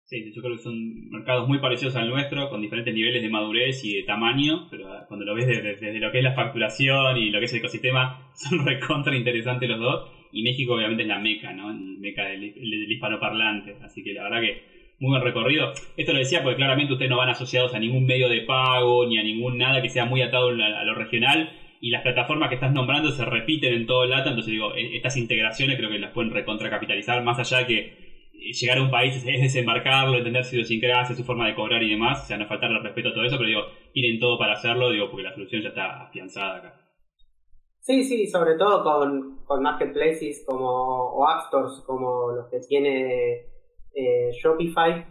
Sí, 0.04 0.34
yo 0.34 0.42
creo 0.42 0.56
que 0.56 0.62
son 0.62 1.10
mercados 1.10 1.48
muy 1.48 1.60
parecidos 1.60 1.96
al 1.96 2.10
nuestro, 2.10 2.50
con 2.50 2.62
diferentes 2.62 2.94
niveles 2.94 3.22
de 3.22 3.30
madurez 3.30 3.84
y 3.84 3.96
de 3.96 4.04
tamaño, 4.04 4.68
pero 4.70 4.88
cuando 5.08 5.26
lo 5.26 5.34
ves 5.34 5.48
desde, 5.48 6.00
lo 6.00 6.12
que 6.12 6.18
es 6.18 6.24
la 6.24 6.34
facturación 6.34 7.18
y 7.18 7.30
lo 7.30 7.40
que 7.40 7.46
es 7.46 7.54
el 7.54 7.60
ecosistema, 7.60 8.30
son 8.36 8.66
recontra 8.66 9.16
interesantes 9.16 9.70
los 9.70 9.80
dos. 9.80 10.12
Y 10.34 10.44
México 10.44 10.74
obviamente 10.74 11.04
es 11.04 11.08
la 11.08 11.20
meca, 11.20 11.54
¿no? 11.54 11.74
Meca 11.74 12.26
del, 12.26 12.44
hispanoparlante. 12.92 13.78
Así 13.82 14.04
que 14.04 14.14
la 14.14 14.24
verdad 14.24 14.42
que 14.42 14.64
muy 15.00 15.12
buen 15.12 15.22
recorrido. 15.22 15.72
Esto 15.96 16.12
lo 16.12 16.20
decía 16.20 16.42
porque 16.44 16.58
claramente 16.58 16.92
ustedes 16.92 17.10
no 17.10 17.18
van 17.18 17.30
asociados 17.30 17.74
a 17.74 17.80
ningún 17.80 18.06
medio 18.06 18.28
de 18.28 18.42
pago 18.42 19.06
ni 19.06 19.18
a 19.18 19.24
ningún 19.24 19.58
nada 19.58 19.82
que 19.82 19.90
sea 19.90 20.06
muy 20.06 20.22
atado 20.22 20.50
a 20.50 20.84
lo 20.84 20.94
regional 20.94 21.50
y 21.80 21.90
las 21.90 22.02
plataformas 22.02 22.50
que 22.50 22.56
estás 22.56 22.72
nombrando 22.72 23.12
se 23.12 23.26
repiten 23.26 23.74
en 23.74 23.86
todo 23.86 24.04
el 24.04 24.10
lata, 24.10 24.30
entonces 24.30 24.52
digo, 24.52 24.74
e-, 24.74 24.96
estas 24.96 25.18
integraciones 25.18 25.78
creo 25.78 25.90
que 25.90 26.00
las 26.00 26.12
pueden 26.12 26.32
recontracapitalizar, 26.32 27.24
más 27.24 27.40
allá 27.40 27.66
que 27.66 27.80
eh, 27.80 28.54
llegar 28.54 28.78
a 28.78 28.84
un 28.84 28.92
país 28.92 29.16
es, 29.16 29.42
desembarcarlo, 29.42 30.18
entender 30.18 30.44
su 30.44 30.56
idiosincrasia, 30.56 31.16
su 31.16 31.24
forma 31.24 31.48
de 31.48 31.56
cobrar 31.56 31.84
y 31.84 31.90
demás, 31.90 32.24
o 32.24 32.28
sea, 32.28 32.38
no 32.38 32.48
faltarle 32.48 32.80
respeto 32.80 33.10
a 33.10 33.14
todo 33.14 33.24
eso, 33.24 33.38
pero 33.38 33.50
digo, 33.50 33.62
tienen 33.94 34.20
todo 34.20 34.38
para 34.38 34.54
hacerlo, 34.54 34.92
digo, 34.92 35.10
porque 35.10 35.24
la 35.24 35.34
solución 35.34 35.62
ya 35.62 35.70
está 35.70 36.04
afianzada 36.04 36.58
acá. 36.58 36.88
Sí, 37.80 38.04
sí, 38.04 38.28
sobre 38.28 38.56
todo 38.56 38.84
con, 38.84 39.46
con 39.46 39.64
marketplaces 39.64 40.44
como, 40.46 40.68
o 40.68 41.26
app 41.26 41.48
stores 41.48 41.82
como 41.86 42.34
los 42.34 42.50
que 42.50 42.60
tiene 42.68 43.46
eh, 43.96 44.32
Shopify. 44.32 45.06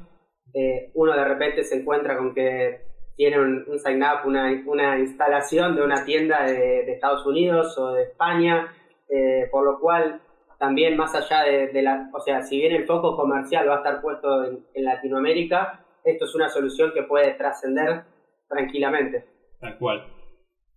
Eh, 0.52 0.90
uno 0.94 1.12
de 1.12 1.24
repente 1.24 1.64
se 1.64 1.80
encuentra 1.80 2.18
con 2.18 2.34
que 2.34 2.82
tiene 3.16 3.40
un, 3.40 3.78
sign 3.78 4.02
up, 4.02 4.26
una, 4.26 4.62
una, 4.66 4.98
instalación 4.98 5.74
de 5.74 5.82
una 5.82 6.04
tienda 6.04 6.44
de, 6.44 6.92
Estados 6.92 7.26
Unidos 7.26 7.76
o 7.78 7.92
de 7.94 8.04
España, 8.04 8.72
eh, 9.08 9.48
por 9.50 9.64
lo 9.64 9.80
cual 9.80 10.20
también 10.58 10.96
más 10.96 11.14
allá 11.14 11.42
de, 11.44 11.82
la, 11.82 12.10
o 12.12 12.20
sea, 12.20 12.42
si 12.42 12.58
bien 12.58 12.72
el 12.72 12.86
foco 12.86 13.16
comercial 13.16 13.68
va 13.68 13.74
a 13.74 13.78
estar 13.78 14.00
puesto 14.00 14.44
en, 14.44 14.84
Latinoamérica, 14.84 15.84
esto 16.04 16.24
es 16.24 16.34
una 16.34 16.48
solución 16.48 16.92
que 16.94 17.02
puede 17.02 17.32
trascender 17.34 18.04
tranquilamente. 18.48 19.24
Tal 19.60 19.76
cual. 19.78 20.06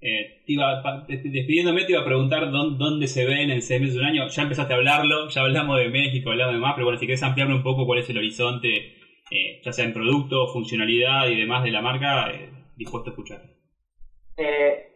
Eh, 0.01 0.43
despidiéndome, 0.47 1.83
te 1.83 1.91
iba 1.91 2.01
a 2.01 2.05
preguntar 2.05 2.49
dónde, 2.49 3.07
se 3.07 3.25
ven 3.25 3.51
en 3.51 3.61
seis 3.61 3.81
meses 3.81 3.97
un 3.97 4.05
año. 4.05 4.27
Ya 4.27 4.43
empezaste 4.43 4.73
a 4.73 4.77
hablarlo, 4.77 5.27
ya 5.27 5.41
hablamos 5.41 5.77
de 5.77 5.89
México, 5.89 6.31
hablamos 6.31 6.55
de 6.55 6.61
más, 6.61 6.73
pero 6.73 6.85
bueno, 6.85 6.99
si 6.99 7.05
quieres 7.05 7.21
ampliarme 7.21 7.55
un 7.55 7.63
poco 7.63 7.85
cuál 7.85 7.99
es 7.99 8.09
el 8.09 8.17
horizonte, 8.17 8.98
eh, 9.31 9.61
ya 9.63 9.71
sea 9.71 9.85
en 9.85 9.93
producto, 9.93 10.47
funcionalidad 10.47 11.27
y 11.27 11.39
demás 11.39 11.63
de 11.63 11.71
la 11.71 11.81
marca, 11.81 12.31
eh, 12.31 12.51
dispuesto 12.75 13.09
a 13.09 13.13
escuchar. 13.13 13.41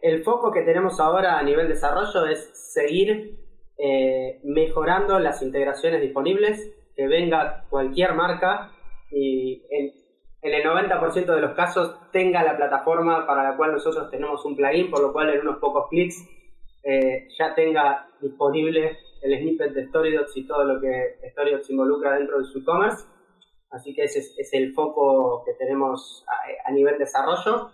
el 0.02 0.22
foco 0.22 0.52
que 0.52 0.62
tenemos 0.62 1.00
ahora 1.00 1.38
a 1.38 1.42
nivel 1.42 1.68
desarrollo 1.68 2.26
es 2.26 2.50
seguir 2.72 3.38
mejorando 4.44 5.18
las 5.18 5.42
integraciones 5.42 6.00
disponibles, 6.00 6.72
que 6.96 7.06
venga 7.06 7.64
cualquier 7.68 8.14
marca 8.14 8.70
y 9.10 9.62
en, 9.70 9.92
en 10.44 10.52
el 10.52 10.62
90% 10.62 11.34
de 11.34 11.40
los 11.40 11.52
casos 11.54 11.96
tenga 12.12 12.42
la 12.44 12.54
plataforma 12.54 13.26
para 13.26 13.50
la 13.50 13.56
cual 13.56 13.72
nosotros 13.72 14.10
tenemos 14.10 14.44
un 14.44 14.54
plugin, 14.54 14.90
por 14.90 15.00
lo 15.00 15.10
cual 15.10 15.30
en 15.30 15.40
unos 15.40 15.56
pocos 15.58 15.88
clics 15.88 16.22
eh, 16.82 17.28
ya 17.38 17.54
tenga 17.54 18.06
disponible 18.20 18.98
el 19.22 19.38
snippet 19.38 19.72
de 19.72 19.86
Storydocs 19.86 20.36
y 20.36 20.46
todo 20.46 20.64
lo 20.64 20.80
que 20.82 21.16
Storydocs 21.30 21.70
involucra 21.70 22.18
dentro 22.18 22.38
de 22.38 22.44
su 22.44 22.58
e-commerce. 22.58 23.06
Así 23.74 23.92
que 23.92 24.04
ese 24.04 24.20
es, 24.20 24.52
el 24.52 24.72
foco 24.72 25.42
que 25.44 25.52
tenemos 25.54 26.24
a, 26.64 26.70
nivel 26.70 26.96
desarrollo. 26.96 27.70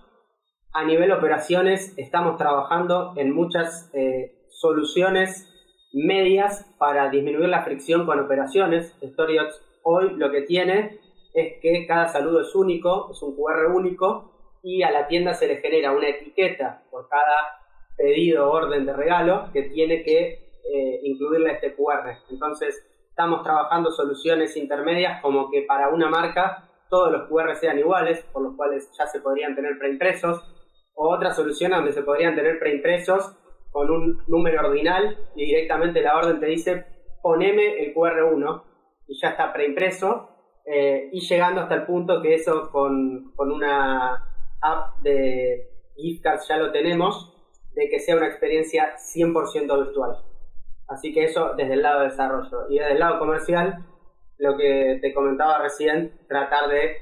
A 0.72 0.84
nivel 0.84 1.12
operaciones 1.12 1.92
estamos 1.98 2.38
trabajando 2.38 3.12
en 3.16 3.34
muchas 3.34 3.90
eh, 3.92 4.46
soluciones 4.48 5.46
medias 5.92 6.64
para 6.78 7.10
disminuir 7.10 7.50
la 7.50 7.64
fricción 7.64 8.06
con 8.06 8.18
operaciones. 8.18 8.96
Storydocs 9.02 9.60
hoy 9.82 10.16
lo 10.16 10.30
que 10.30 10.42
tiene 10.42 10.98
es 11.34 11.60
que 11.60 11.86
cada 11.86 12.08
saludo 12.08 12.40
es 12.40 12.54
único, 12.54 13.10
es 13.10 13.22
un 13.22 13.36
QR 13.36 13.66
único, 13.66 14.58
y 14.62 14.82
a 14.82 14.90
la 14.90 15.06
tienda 15.06 15.34
se 15.34 15.48
le 15.48 15.56
genera 15.56 15.92
una 15.92 16.08
etiqueta 16.08 16.82
por 16.90 17.08
cada 17.08 17.60
pedido 17.96 18.48
o 18.48 18.52
orden 18.52 18.86
de 18.86 18.94
regalo 18.94 19.50
que 19.52 19.64
tiene 19.64 20.02
que 20.02 20.50
eh, 20.72 21.00
incluirle 21.02 21.52
este 21.52 21.74
QR. 21.74 22.16
Entonces, 22.30 22.89
estamos 23.10 23.42
trabajando 23.42 23.90
soluciones 23.90 24.56
intermedias 24.56 25.20
como 25.20 25.50
que 25.50 25.62
para 25.62 25.90
una 25.90 26.08
marca 26.08 26.68
todos 26.88 27.12
los 27.12 27.28
QR 27.28 27.54
sean 27.54 27.78
iguales, 27.78 28.24
por 28.32 28.42
los 28.42 28.56
cuales 28.56 28.90
ya 28.98 29.06
se 29.06 29.20
podrían 29.20 29.54
tener 29.54 29.78
preimpresos, 29.78 30.42
o 30.94 31.14
otra 31.14 31.32
solución 31.32 31.70
donde 31.70 31.92
se 31.92 32.02
podrían 32.02 32.34
tener 32.34 32.58
preimpresos 32.58 33.36
con 33.70 33.90
un 33.90 34.22
número 34.26 34.66
ordinal 34.66 35.16
y 35.36 35.46
directamente 35.46 36.02
la 36.02 36.16
orden 36.16 36.40
te 36.40 36.46
dice 36.46 36.84
poneme 37.22 37.84
el 37.84 37.94
QR1 37.94 38.62
y 39.06 39.20
ya 39.20 39.28
está 39.28 39.52
preimpreso 39.52 40.30
eh, 40.64 41.08
y 41.12 41.20
llegando 41.20 41.60
hasta 41.60 41.74
el 41.74 41.86
punto 41.86 42.20
que 42.22 42.34
eso 42.34 42.70
con, 42.70 43.32
una 43.36 44.14
app 44.60 44.98
de 45.02 45.68
gift 45.96 46.22
cards 46.22 46.46
ya 46.48 46.56
lo 46.58 46.70
tenemos, 46.70 47.34
de 47.74 47.88
que 47.88 47.98
sea 47.98 48.16
una 48.16 48.28
experiencia 48.28 48.94
100% 48.96 49.84
virtual. 49.84 50.22
Así 50.90 51.14
que 51.14 51.24
eso 51.24 51.54
desde 51.56 51.74
el 51.74 51.82
lado 51.82 52.00
de 52.00 52.08
desarrollo. 52.08 52.68
Y 52.68 52.78
desde 52.78 52.92
el 52.92 52.98
lado 52.98 53.18
comercial, 53.20 53.86
lo 54.38 54.56
que 54.56 54.98
te 55.00 55.14
comentaba 55.14 55.58
recién, 55.58 56.18
tratar 56.28 56.68
de 56.68 56.96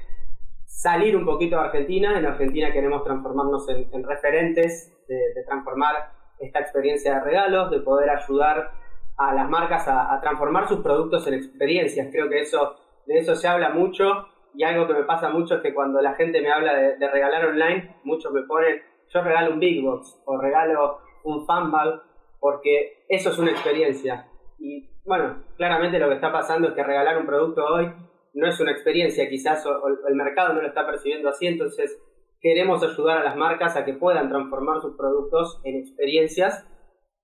salir 0.65 1.17
un 1.17 1.25
poquito 1.25 1.55
de 1.55 1.63
Argentina. 1.63 2.17
En 2.17 2.25
Argentina 2.27 2.71
queremos 2.71 3.03
transformarnos 3.03 3.67
en, 3.69 4.03
referentes, 4.03 4.95
de, 5.07 5.43
transformar 5.45 6.11
esta 6.37 6.59
experiencia 6.59 7.15
de 7.15 7.21
regalos, 7.21 7.71
de 7.71 7.79
poder 7.79 8.11
ayudar 8.11 8.71
a 9.17 9.33
las 9.33 9.49
marcas 9.49 9.87
a, 9.87 10.19
transformar 10.21 10.67
sus 10.67 10.81
productos 10.81 11.25
en 11.27 11.33
experiencias. 11.33 12.09
Creo 12.11 12.29
que 12.29 12.41
eso 12.41 12.75
de 13.07 13.17
eso 13.17 13.35
se 13.35 13.47
habla 13.47 13.69
mucho 13.69 14.27
y 14.53 14.63
algo 14.63 14.85
que 14.85 14.93
me 14.93 15.03
pasa 15.03 15.29
mucho 15.29 15.55
es 15.55 15.61
que 15.61 15.73
cuando 15.73 15.99
la 15.99 16.13
gente 16.13 16.41
me 16.41 16.51
habla 16.51 16.75
de, 16.75 17.09
regalar 17.09 17.47
online, 17.47 17.95
muchos 18.03 18.31
me 18.31 18.43
ponen, 18.43 18.83
yo 19.07 19.21
regalo 19.23 19.53
un 19.53 19.59
Big 19.59 19.83
Box 19.83 20.21
o 20.25 20.37
regalo 20.37 20.99
un 21.23 21.43
fanbag 21.45 22.03
porque 22.39 23.05
eso 23.09 23.29
es 23.29 23.37
una 23.37 23.51
experiencia. 23.51 24.27
Y 24.59 24.89
bueno, 25.05 25.43
claramente 25.57 25.99
lo 25.99 26.09
que 26.09 26.15
está 26.15 26.31
pasando 26.31 26.69
es 26.69 26.73
que 26.73 26.83
regalar 26.83 27.17
un 27.17 27.25
producto 27.25 27.65
hoy 27.65 27.91
no 28.33 28.47
es 28.47 28.59
una 28.59 28.71
experiencia 28.71 29.29
quizás 29.29 29.65
o, 29.65 29.87
el 30.07 30.15
mercado 30.15 30.53
no 30.53 30.61
lo 30.61 30.67
está 30.67 30.85
percibiendo 30.85 31.29
así, 31.29 31.47
entonces 31.47 31.99
queremos 32.41 32.83
ayudar 32.83 33.17
a 33.19 33.23
las 33.23 33.35
marcas 33.35 33.75
a 33.75 33.85
que 33.85 33.93
puedan 33.93 34.29
transformar 34.29 34.81
sus 34.81 34.95
productos 34.95 35.59
en 35.63 35.77
experiencias, 35.77 36.65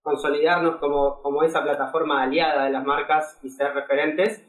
consolidarnos 0.01 0.77
como, 0.77 1.21
como 1.21 1.43
esa 1.43 1.63
plataforma 1.63 2.23
aliada 2.23 2.65
de 2.65 2.71
las 2.71 2.85
marcas 2.85 3.39
y 3.43 3.49
ser 3.49 3.73
referentes 3.73 4.45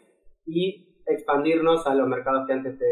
y 0.47 0.87
expandirnos 1.07 1.87
a 1.87 1.95
los 1.95 2.09
mercados 2.09 2.47
que 2.47 2.53
antes 2.53 2.79
te, 2.79 2.85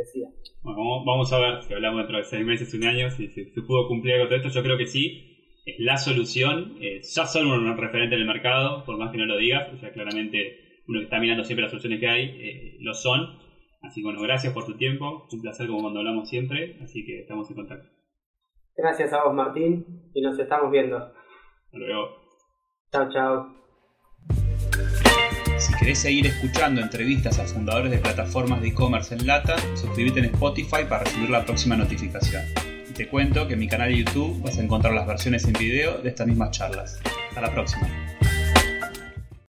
decía. 0.00 0.28
Bueno, 0.62 1.04
vamos 1.04 1.32
a 1.32 1.38
ver 1.38 1.62
si 1.62 1.74
hablamos 1.74 1.98
dentro 1.98 2.18
de 2.18 2.24
seis 2.24 2.44
meses, 2.44 2.74
un 2.74 2.84
año, 2.84 3.10
si 3.10 3.28
se 3.28 3.62
pudo 3.62 3.86
cumplir 3.88 4.14
algo 4.14 4.28
de 4.28 4.36
esto. 4.36 4.48
Yo 4.48 4.62
creo 4.62 4.78
que 4.78 4.86
sí. 4.86 5.41
Es 5.64 5.76
la 5.78 5.96
solución. 5.96 6.76
Eh, 6.80 7.00
ya 7.02 7.26
son 7.26 7.46
un 7.46 7.76
referente 7.76 8.14
en 8.14 8.22
el 8.22 8.26
mercado, 8.26 8.84
por 8.84 8.98
más 8.98 9.12
que 9.12 9.18
no 9.18 9.26
lo 9.26 9.36
digas. 9.36 9.72
O 9.72 9.78
sea, 9.78 9.92
claramente 9.92 10.82
uno 10.88 10.98
que 10.98 11.04
está 11.04 11.20
mirando 11.20 11.44
siempre 11.44 11.62
las 11.62 11.70
soluciones 11.70 12.00
que 12.00 12.08
hay, 12.08 12.24
eh, 12.24 12.76
lo 12.80 12.94
son. 12.94 13.38
Así 13.82 14.00
que 14.00 14.04
bueno, 14.04 14.20
gracias 14.22 14.52
por 14.52 14.64
tu 14.64 14.76
tiempo. 14.76 15.26
Un 15.30 15.40
placer 15.40 15.66
como 15.66 15.82
cuando 15.82 16.00
hablamos 16.00 16.28
siempre. 16.28 16.78
Así 16.82 17.04
que 17.04 17.20
estamos 17.20 17.48
en 17.50 17.56
contacto. 17.56 17.88
Gracias 18.76 19.12
a 19.12 19.24
vos, 19.24 19.34
Martín. 19.34 20.10
Y 20.14 20.20
nos 20.20 20.38
estamos 20.38 20.70
viendo. 20.70 20.96
Hasta 20.96 21.78
luego. 21.78 22.08
Chao, 22.90 23.08
chao. 23.12 23.62
Si 25.58 25.72
querés 25.78 25.98
seguir 25.98 26.26
escuchando 26.26 26.80
entrevistas 26.80 27.38
a 27.38 27.44
fundadores 27.44 27.90
de 27.92 27.98
plataformas 27.98 28.60
de 28.62 28.68
e-commerce 28.68 29.14
en 29.14 29.26
lata, 29.26 29.56
suscríbete 29.76 30.18
en 30.20 30.26
Spotify 30.26 30.84
para 30.88 31.04
recibir 31.04 31.30
la 31.30 31.44
próxima 31.44 31.76
notificación. 31.76 32.42
Te 32.94 33.08
cuento 33.08 33.46
que 33.46 33.54
en 33.54 33.60
mi 33.60 33.68
canal 33.68 33.88
de 33.88 33.98
YouTube 33.98 34.42
vas 34.42 34.58
a 34.58 34.62
encontrar 34.62 34.92
las 34.92 35.06
versiones 35.06 35.44
en 35.44 35.54
video 35.54 35.98
de 35.98 36.10
estas 36.10 36.26
mismas 36.26 36.50
charlas. 36.50 37.00
Hasta 37.30 37.40
la 37.40 37.50
próxima. 37.50 37.88